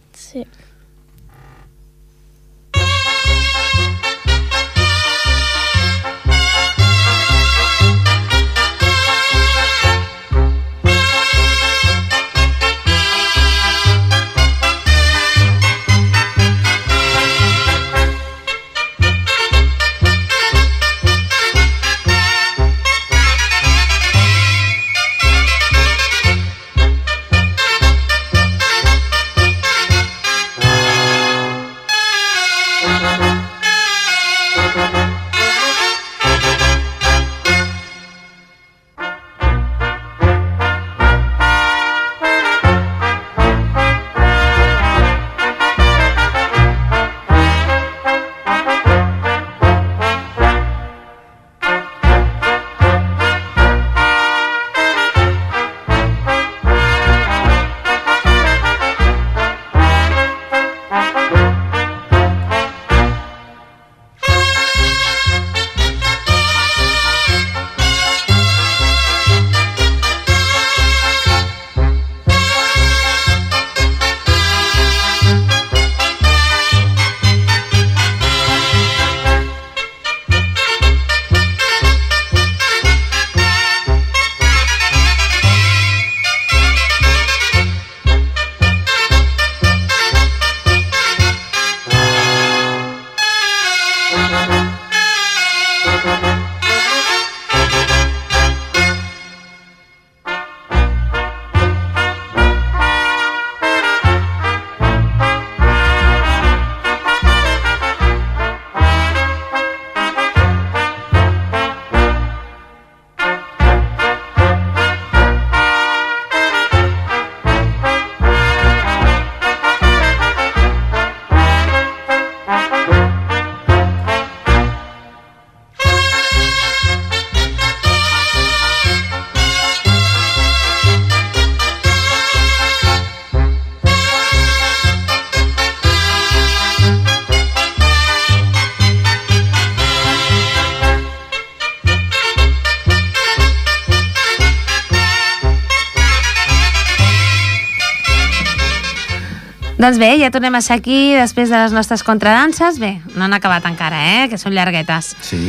[149.79, 152.81] Doncs bé, ja tornem a ser aquí després de les nostres contradanses.
[152.83, 154.25] Bé, no han acabat encara, eh?
[154.27, 155.13] Que són llarguetes.
[155.23, 155.39] Sí.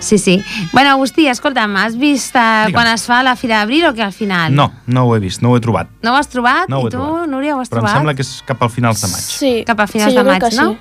[0.00, 0.38] Sí, sí.
[0.72, 2.72] Bueno, Agustí, escolta'm, has vist eh, Digue'm.
[2.78, 4.54] quan es fa la Fira d'Abril o que al final?
[4.56, 5.90] No, no ho he vist, no ho he trobat.
[6.00, 6.70] No ho has trobat?
[6.72, 7.28] No ho he I tu, trobat.
[7.28, 8.00] Núria, ho has Però em trobat?
[8.00, 9.28] sembla que és cap al finals de maig.
[9.36, 9.52] Sí.
[9.68, 10.68] Cap a finals sí, de maig, no?
[10.72, 10.78] Sí.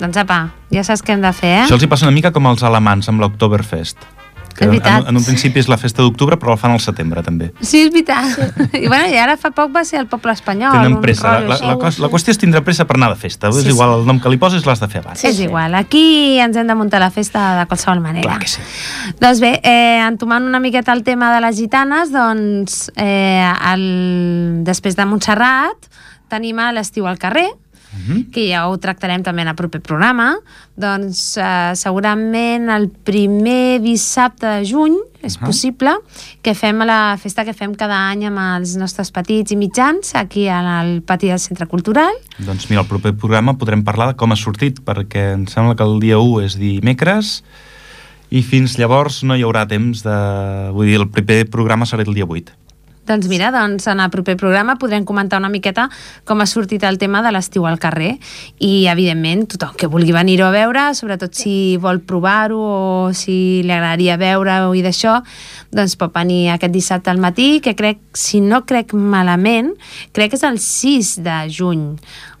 [0.00, 0.38] Doncs apa,
[0.72, 1.62] ja saps què hem de fer, eh?
[1.68, 4.00] Això els hi passa una mica com als alemans amb l'Oktoberfest.
[4.54, 7.50] Que en, en un principi és la festa d'octubre, però el fan al setembre, també.
[7.60, 8.38] Sí, és veritat.
[8.82, 10.72] I, bueno, I ara fa poc va ser el poble espanyol.
[10.76, 11.32] Tenen pressa.
[11.32, 13.50] La, rotllo la, la, cos- la qüestió és tindre pressa per anar de festa.
[13.52, 13.74] Sí, és sí.
[13.74, 15.18] igual el nom que li poses, l'has de fer abans.
[15.20, 18.28] Sí, És igual, aquí ens hem de muntar la festa de qualsevol manera.
[18.28, 18.62] Clar que sí.
[19.20, 23.42] Doncs bé, eh, entomant una miqueta el tema de les gitanes, doncs eh,
[23.72, 23.84] el,
[24.64, 25.90] després de Montserrat
[26.32, 27.48] tenim a l'estiu al carrer,
[27.94, 28.30] Mhm.
[28.30, 30.34] que ja ho tractarem també en el proper programa,
[30.76, 35.46] doncs eh, segurament el primer dissabte de juny és Ahà.
[35.46, 35.94] possible
[36.42, 40.48] que fem la festa que fem cada any amb els nostres petits i mitjans aquí
[40.48, 42.12] al pati del Centre Cultural.
[42.38, 45.86] Doncs mira, al proper programa podrem parlar de com ha sortit, perquè em sembla que
[45.86, 47.42] el dia 1 és dimecres
[48.30, 50.18] i fins llavors no hi haurà temps de...
[50.74, 52.63] Vull dir, el proper programa serà el dia 8.
[53.06, 55.90] Doncs mira, doncs en el proper programa podrem comentar una miqueta
[56.24, 58.14] com ha sortit el tema de l'estiu al carrer
[58.64, 63.74] i, evidentment, tothom que vulgui venir-ho a veure, sobretot si vol provar-ho o si li
[63.76, 65.18] agradaria veure-ho i d'això,
[65.70, 69.74] doncs pot venir aquest dissabte al matí, que crec, si no crec malament,
[70.16, 71.84] crec que és el 6 de juny,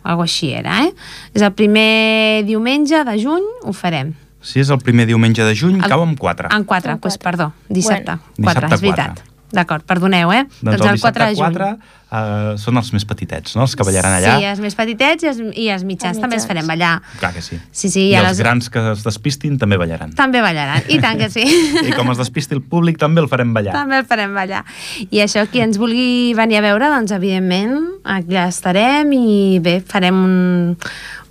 [0.04, 0.94] o alguna així era, eh?
[1.36, 4.14] És el primer diumenge de juny, ho farem.
[4.44, 6.48] Si és el primer diumenge de juny, El- cau amb 4.
[6.56, 7.22] En 4, En doncs quatre.
[7.30, 8.16] perdó, dissabte.
[8.16, 8.20] Bueno.
[8.36, 9.14] 4, Dissabte és veritat.
[9.20, 9.33] quatre.
[9.54, 10.44] D'acord, perdoneu, eh?
[10.60, 11.54] Doncs el el 4 dissabte de juny.
[11.54, 11.68] 4
[12.14, 13.62] uh, són els més petitets, no?
[13.66, 14.34] Els que ballaran allà.
[14.38, 16.50] Sí, els més petitets i els, i els mitjans Els també els mitjans.
[16.50, 16.92] farem ballar.
[17.20, 17.58] Clar que sí.
[17.72, 20.12] Sí, sí, I a els les- grans que es despistin també ballaran.
[20.18, 21.44] També ballaran, i tant que sí.
[21.84, 23.72] I com es despisti el públic també el farem ballar.
[23.78, 24.64] També el farem ballar.
[25.10, 30.14] I això, qui ens vulgui venir a veure, doncs, evidentment, allà estarem i bé, farem
[30.24, 30.76] un,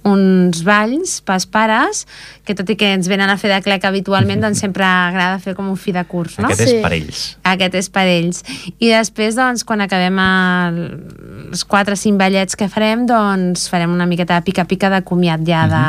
[0.06, 2.04] uns balls pels pares,
[2.44, 5.56] que tot i que ens venen a fer de clec habitualment, doncs sempre agrada fer
[5.56, 6.50] com un fi de curs, no?
[6.52, 7.24] Aquest és per ells.
[7.54, 8.44] Aquest és per ells.
[8.80, 10.80] I després, doncs, quan acabem el,
[11.54, 15.44] els 4 o 5 ballets que farem, doncs farem una miqueta de pica-pica de comiat
[15.48, 15.84] ja de,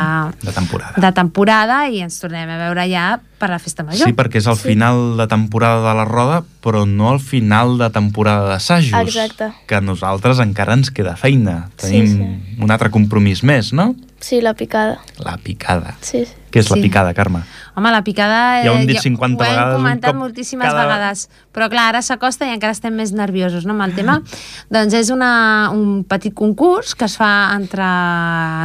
[0.47, 1.01] De temporada.
[1.01, 3.07] de temporada i ens tornem a veure ja
[3.37, 4.07] per la festa major.
[4.07, 4.69] Sí, perquè és el Sí.
[4.69, 8.93] final de temporada de la roda, però no el final de temporada d'assajos.
[9.03, 9.51] Exacte.
[9.67, 11.69] Que a nosaltres encara ens queda feina.
[11.77, 12.55] Sí, Tenim sí.
[12.63, 13.93] un altre compromís més, no?
[14.25, 14.97] Sí, la picada.
[15.21, 15.91] La picada.
[16.01, 16.33] Sí, sí.
[16.49, 16.81] Què és la Sí.
[16.81, 17.43] picada, Carme?
[17.75, 18.63] Home, la picada...
[18.63, 21.67] Ja ho hem eh, dit 50 ho vegades, hem un comentat moltíssimes cada- vegades, però
[21.69, 24.15] clar, ara s'acosta i encara estem més nerviosos no, amb el tema.
[24.73, 27.85] doncs és una, un petit concurs que es fa entre,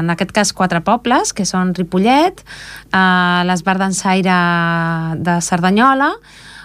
[0.01, 4.39] en aquest cas, quatre pobles, que són Ripollet, eh, l'Esbar d'Ensaire
[5.21, 6.15] de Cerdanyola,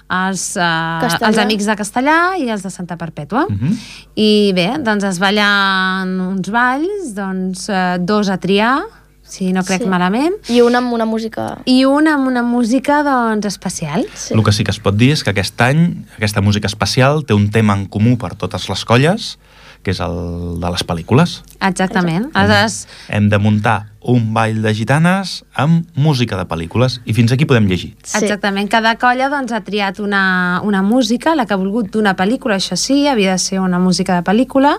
[0.10, 3.47] els, eh, els amics de Castellà i els de Santa Perpètua.
[3.49, 3.78] Mhm.
[4.16, 8.84] I bé, doncs es ballen uns balls, doncs eh, dos a triar,
[9.26, 9.88] si no crec Sí.
[9.89, 11.58] malament, I una amb una música...
[11.66, 14.06] i una amb una música doncs, especial.
[14.14, 14.34] Sí.
[14.36, 17.34] El que sí que es pot dir és que aquest any aquesta música especial té
[17.34, 19.39] un tema en comú per totes les colles,
[19.86, 20.16] que és el
[20.62, 21.42] de les pel·lícules.
[21.62, 22.32] Exactament.
[22.34, 27.48] Aleshores, Hem de muntar un ball de gitanes amb música de pel·lícules i fins aquí
[27.50, 27.96] podem llegir.
[28.04, 28.20] Sí.
[28.22, 32.60] exactament, cada colla doncs, ha triat una, una música, la que ha volgut d'una pel·lícula,
[32.62, 34.76] això sí, havia de ser una música de pel·lícula,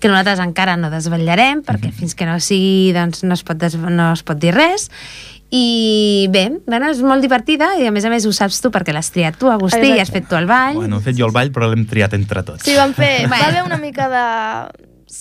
[0.00, 3.78] que nosaltres encara no desvetllarem, perquè fins que no sigui, doncs, no es pot, des,
[3.78, 4.90] no es pot dir res,
[5.50, 8.94] i bé, bueno, és molt divertida i a més a més ho saps tu perquè
[8.94, 9.98] l'has triat tu, Agustí, Exacte.
[9.98, 10.80] i has fet tu el ball.
[10.80, 12.64] Bueno, he fet jo el ball, però l'hem triat entre tots.
[12.66, 13.28] Sí, vam fer...
[13.28, 13.36] Bueno.
[13.36, 14.24] Va haver una mica de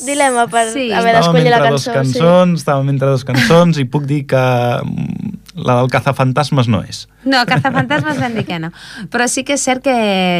[0.06, 0.92] dilema per Sí.
[0.92, 1.94] haver d'escollir la entre dos cançó.
[2.20, 4.38] cançons, estàvem entre dos cançons i puc dir que
[4.84, 5.30] mm,
[5.64, 7.08] la del cazafantasmes no és.
[7.30, 8.72] No, Cazafantasmes vam dir que no.
[9.14, 9.94] Però sí que és cert que,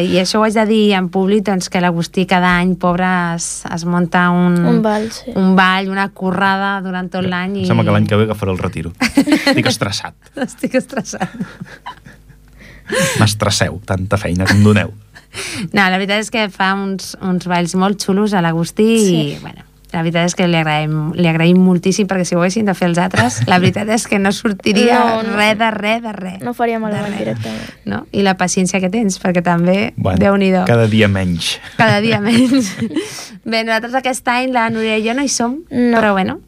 [0.10, 3.64] i això ho haig de dir en públic, doncs que l'Agustí cada any, pobre, es,
[3.72, 4.64] es munta un, Sí.
[4.74, 5.32] Un ball, sí.
[5.36, 7.60] un ball, una currada durant tot l'any.
[7.60, 7.68] Em I...
[7.70, 8.92] sembla que l'any que ve agafaré el retiro.
[9.00, 10.16] Estic estressat.
[10.48, 11.30] Estic estressat.
[13.20, 14.92] M'estresseu, tanta feina que em doneu.
[15.74, 19.16] No, la veritat és que fa uns, uns balls molt xulos a l'Agustí Sí.
[19.34, 19.64] i, bueno,
[19.94, 22.88] la veritat és que li agraïm, li agraïm moltíssim perquè si ho haguessin de fer
[22.90, 25.36] els altres, la veritat és que no sortiria No, no.
[25.38, 26.40] res de res de res.
[26.42, 27.20] No ball res.
[27.20, 27.70] directament.
[27.86, 28.00] No?
[28.12, 30.64] I la paciència que tens, perquè també, Bueno, Déu-n'hi-do.
[30.66, 31.60] cada dia menys.
[31.78, 32.74] Cada dia menys.
[33.46, 35.98] Bé, nosaltres aquest any, la Núria i jo no hi som, No.
[36.00, 36.40] però bueno,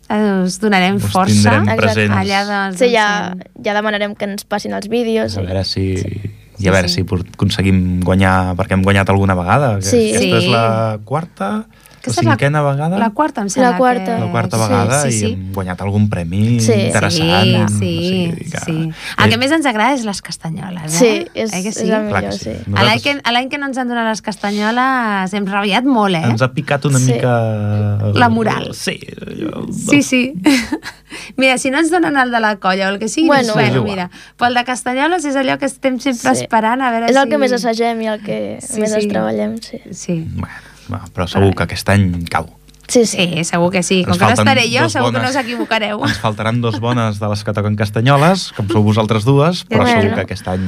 [0.43, 1.29] us donarem Us força.
[1.59, 1.81] tindrem Exacte.
[1.81, 2.17] presents.
[2.17, 5.37] Allà doncs, Sí, ja, ja demanarem que ens passin els vídeos.
[5.37, 5.97] A veure si...
[5.97, 7.01] Sí, I a veure sí.
[7.03, 9.81] si aconseguim guanyar, perquè hem guanyat alguna vegada.
[9.81, 10.11] Sí.
[10.15, 10.45] Aquesta Sí.
[10.45, 11.65] és la quarta...
[12.05, 12.97] Aquesta la és cinquena vegada?
[13.01, 13.71] La quarta, em sembla.
[13.71, 14.15] La quarta.
[14.15, 14.25] Que...
[14.25, 15.25] La quarta Sí, vegada sí, i sí.
[15.33, 16.71] hem guanyat algun premi Sí.
[16.73, 17.69] interessant.
[17.69, 18.91] Sí, sí, o sigui que- sí.
[19.23, 20.97] El que més ens agrada és les castanyoles, eh?
[20.97, 21.85] Sí, és, Eh que és sí?
[21.87, 22.39] Clar que millor, sí.
[22.39, 22.49] sí.
[22.49, 26.23] A l'any Nosaltres- que, que no ens han donat les castanyoles hem rabiat molt, eh?
[26.23, 27.13] Ens ha picat una Sí.
[27.13, 28.11] mica...
[28.13, 28.73] La moral.
[28.73, 28.99] Sí.
[29.39, 30.33] Jo, Sí, sí.
[31.37, 33.53] mira, si no ens donen el de la colla o el que sigui, Bueno.
[33.53, 34.09] doncs, Sí, és bueno, mira.
[34.37, 36.41] Però el de Castanyoles és allò que estem sempre Sí.
[36.43, 37.21] esperant a veure És si...
[37.21, 38.97] el que més assagem i el que Sí, més sí.
[38.99, 39.81] es treballem, sí.
[39.91, 40.25] Sí.
[40.35, 40.55] Bueno,
[40.91, 42.47] va, però segur que aquest any cau.
[42.87, 43.43] Sí, sí.
[43.47, 44.03] Segur que sí.
[44.05, 45.35] Com Ens que no estaré jo, segur que no bones.
[45.35, 46.03] us equivocareu.
[46.05, 50.01] Ens faltaran dos bones de les que toquen castanyoles, com sou vosaltres dues, però Bueno.
[50.01, 50.67] segur que aquest any...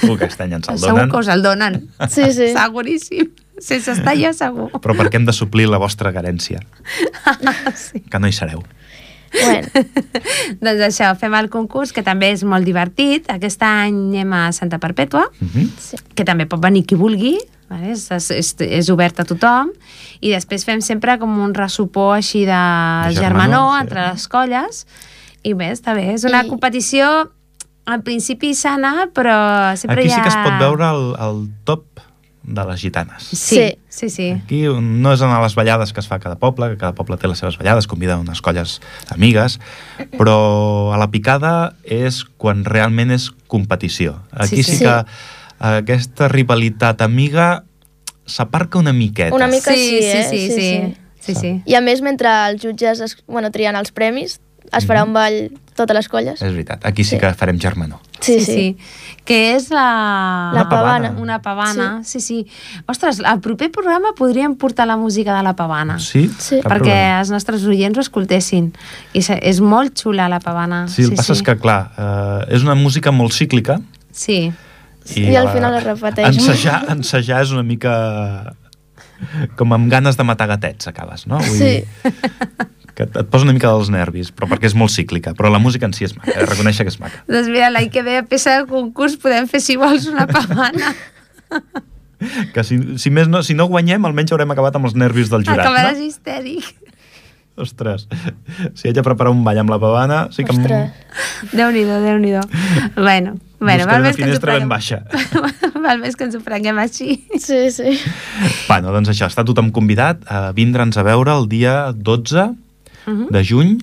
[0.00, 1.10] segur que aquest any ens el Segur donen.
[1.10, 1.80] que us el donen.
[2.08, 2.52] Sí, sí.
[2.54, 3.32] Seguríssim.
[3.58, 4.68] Sense estar jo, segur.
[4.84, 6.60] Però perquè hem de suplir la vostra carència,
[7.74, 8.02] sí.
[8.04, 8.62] que no hi sereu.
[9.44, 9.68] Bueno,
[10.64, 13.26] Doncs això, fem el concurs, que també és molt divertit.
[13.32, 15.68] Aquest any anem a Santa Perpètua, Uh -huh.
[15.78, 15.96] sí.
[16.14, 17.36] que també pot venir qui vulgui,
[17.68, 17.92] vale?
[17.92, 19.70] és, és, és obert a tothom,
[20.20, 22.52] i després fem sempre com un ressupor així de,
[23.08, 23.80] De germanor, germanor, sí.
[23.82, 24.86] entre les colles,
[25.42, 26.12] i bé, està bé.
[26.14, 27.30] És una I- competició,
[27.84, 30.14] al principi sana, però sempre Aquí hi ha...
[30.16, 31.84] sí que es pot veure el, el top
[32.46, 33.24] de les gitanes.
[33.34, 34.30] Sí, sí, sí.
[34.38, 36.94] Aquí no és anar a les ballades que es fa a cada poble, que cada
[36.94, 38.78] poble té les seves ballades, convida unes colles
[39.10, 39.58] amigues,
[40.14, 44.20] però a la picada és quan realment és competició.
[44.30, 44.84] Aquí Sí, sí, sí.
[44.84, 44.94] que
[45.58, 47.64] aquesta rivalitat amiga
[48.26, 49.34] s'aparca una miqueta.
[49.34, 50.26] Una mica sí, sí, eh?
[50.30, 51.34] sí, sí, Sí, sí, sí.
[51.34, 51.52] sí, sí.
[51.66, 54.38] I a més, mentre els jutges es, bueno, trien els premis,
[54.72, 56.40] es farà un ball totes les colles.
[56.42, 57.20] És veritat, aquí sí, Sí.
[57.20, 58.00] que farem germanor.
[58.20, 58.76] Sí, sí.
[59.24, 60.50] Que és la...
[60.54, 61.12] La pavana.
[61.20, 62.18] Una pavana, sí.
[62.20, 62.82] sí, sí.
[62.88, 65.98] Ostres, al proper programa podríem portar la música de la pavana.
[65.98, 66.30] Sí?
[66.38, 66.56] Sí.
[66.64, 67.20] Perquè problema.
[67.20, 68.72] els nostres oients ho escoltessin.
[69.12, 70.86] I és molt xula la pavana.
[70.88, 73.80] Sí, el que passa és que, clar, eh, és una música molt cíclica,
[74.16, 74.50] Sí,
[75.14, 76.38] I al eh, final es repeteix.
[76.38, 78.54] Ensejar, ensejar és una mica
[79.56, 81.38] com amb ganes de matar gatets, acabes, no?
[81.38, 81.64] Vull Sí.
[81.64, 81.86] dir,
[82.96, 85.34] que et et posa una mica dels nervis, però perquè és molt cíclica.
[85.36, 87.20] Però la música en si és maca, de reconèixer que és maca.
[87.28, 90.94] doncs mira, l'any que ve a peça del concurs podem fer, si vols, una pavana.
[92.54, 95.42] Que si, si, més no, si no guanyem, almenys haurem acabat amb els nervis del
[95.44, 96.06] jurat, Acabaràs no?
[96.06, 96.70] histèric.
[97.60, 98.06] Ostres,
[98.76, 100.96] si haig de preparar un ball amb la pavana, sí que Ostres.
[101.52, 102.40] Déu-n'hi-do, Déu-n'hi-do.
[102.96, 104.72] Bueno, bueno val més que ens ho finestra ben prenguem.
[104.72, 105.02] baixa.
[105.86, 107.18] val més que ens ho prenguem així.
[107.36, 107.96] Sí, sí.
[108.66, 112.48] Bueno, doncs això, està tothom convidat a vindre'ns a veure el dia 12
[113.06, 113.28] Mhm.
[113.30, 113.78] de juny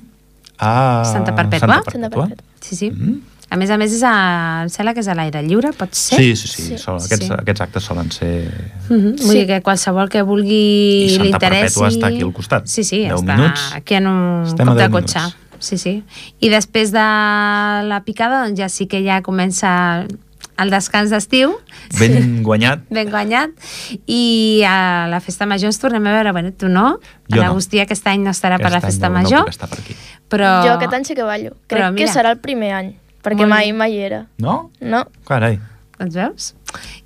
[0.60, 1.60] a Santa Perpètua.
[1.84, 2.28] Santa Santa Perpètua.
[2.28, 2.46] Perpètua.
[2.62, 2.90] Sí, sí.
[2.92, 3.22] Mm.
[3.50, 4.64] A més a més, és a...
[4.64, 6.18] em sembla que és a l'aire lliure, pot ser?
[6.18, 6.62] Sí, sí, sí.
[6.72, 6.78] Sí.
[6.82, 7.34] Sol, aquests, Sí.
[7.38, 8.50] aquests actes solen ser...
[8.90, 9.18] Mm -hmm.
[9.22, 9.38] Vull Sí.
[9.38, 11.80] dir que qualsevol que vulgui I Santa l'interessi...
[11.80, 12.66] Perpètua està aquí al costat.
[12.68, 13.72] Sí, sí, 10 està minuts.
[13.76, 15.20] aquí en un Estem cop de 10 cotxe.
[15.20, 15.36] minuts.
[15.60, 16.04] Sí, sí.
[16.40, 20.06] I després de la picada, doncs ja sí que ja comença
[20.58, 21.56] el descans d'estiu,
[22.00, 22.84] Ben guanyat.
[22.90, 23.52] ben guanyat,
[24.08, 26.32] i a la festa major ens tornem a veure.
[26.32, 27.00] Bueno, tu no,
[27.30, 27.42] Jo no.
[27.42, 29.96] l'Agustí aquest any no estarà per la Aquest festa no, major, No per aquí.
[30.30, 30.64] però...
[30.66, 31.56] Jo aquest any sí que ballo.
[31.68, 32.06] Crec Però mira.
[32.06, 32.94] que serà el primer any,
[33.24, 34.26] perquè Molt mai, mai era.
[34.38, 34.72] No?
[34.82, 35.06] No?
[35.28, 35.60] Carai.
[36.00, 36.54] Doncs veus?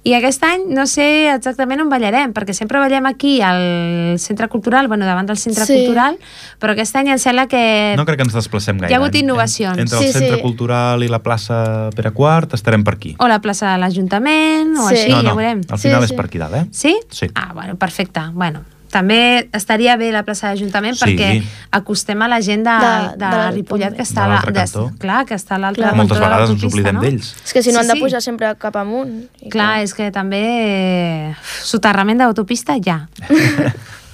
[0.04, 4.88] I aquest any no sé exactament on ballarem, perquè sempre ballem aquí al centre cultural,
[4.88, 5.74] bueno, davant del centre Sí.
[5.82, 6.18] cultural,
[6.60, 7.94] però aquest any em sembla que...
[7.98, 8.92] No crec que ens desplacem gaire.
[8.92, 9.78] Hi ha hagut En- innovacions.
[9.78, 10.42] Entre Sí, el centre sí.
[10.42, 13.16] cultural i la plaça Pere IV estarem per aquí.
[13.20, 14.96] O la plaça de l'Ajuntament, o Sí.
[14.96, 15.62] així, no, ja no, veurem.
[15.70, 16.16] al Sí, final és sí.
[16.16, 16.66] per aquí dalt, eh?
[16.72, 17.00] Sí?
[17.10, 17.28] Sí.
[17.36, 18.22] Ah, bueno, perfecte.
[18.34, 21.04] Bueno, també estaria bé la plaça de l'Ajuntament Sí.
[21.06, 24.28] perquè acostem a la gent de, De- de, de la- Ripollet que de està a
[24.28, 24.92] l'altre la, cantó.
[24.98, 25.92] clar, que està a l'altre Clar.
[25.92, 27.02] cantó Moltes de vegades ens oblidem no?
[27.02, 27.36] d'ells.
[27.46, 28.00] És que si no Sí, han de sí.
[28.02, 29.28] pujar sempre cap amunt.
[29.42, 33.08] I Clar, és que també soterrament d'autopista ja.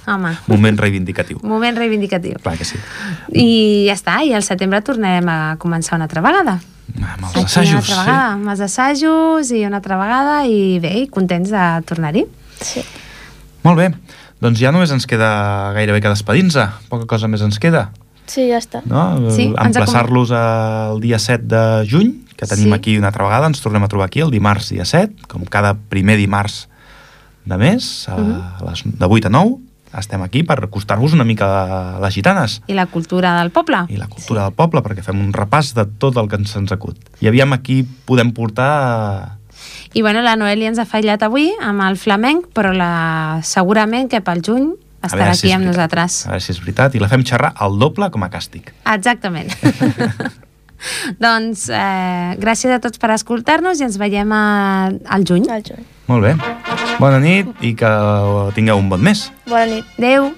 [0.06, 1.38] Home, Moment reivindicatiu.
[1.42, 2.34] moment reivindicatiu.
[2.42, 2.76] Clar que sí.
[3.32, 6.58] I ja està, i al setembre tornarem a començar una altra vegada.
[6.94, 10.78] Amb els Aquí una assajos, altra vegada, amb els assajos i una altra vegada i
[10.78, 12.26] bé, i contents de tornar-hi.
[12.60, 12.82] Sí.
[12.82, 12.84] sí.
[13.64, 13.94] Molt bé.
[14.42, 16.56] Doncs ja només ens queda gairebé que despedir-nos.
[16.90, 17.90] Poca cosa més ens queda.
[18.26, 18.80] sí, ja està.
[18.88, 19.30] No?
[19.30, 22.72] Sí, ens Emplaçar-los al dia 7 de juny, que tenim Sí.
[22.72, 23.46] aquí una altra vegada.
[23.46, 26.68] Ens tornem a trobar aquí el dimarts dia 7, com cada primer dimarts
[27.44, 28.42] de mes, a Mhm.
[28.66, 29.56] les, de 8 a 9.
[29.96, 33.84] Estem aquí per acostar-vos una mica a les gitanes I la cultura del poble.
[33.88, 36.72] i la cultura del poble, perquè fem un repàs de tot el que ens ens
[36.72, 36.96] acut.
[37.20, 39.36] I aviam aquí podem portar...
[39.94, 43.38] I bueno, la Noelia ens ha fallat avui amb el flamenc, però la...
[43.46, 44.72] segurament que pel juny
[45.06, 45.70] estarà si aquí és amb veritat.
[45.70, 46.16] nosaltres.
[46.26, 46.96] A veure si és veritat.
[46.98, 48.72] I la fem xerrar al doble com a càstig.
[48.90, 49.54] Exactament.
[51.24, 54.44] doncs eh, gràcies a tots per escoltar-nos i ens veiem a,
[55.14, 55.46] al juny.
[55.46, 55.86] Al juny.
[56.10, 56.34] Molt bé.
[56.98, 57.92] Bona nit i que
[58.58, 59.28] tingueu un bon mes.
[59.46, 59.94] Bona nit.
[59.98, 60.32] Adéu!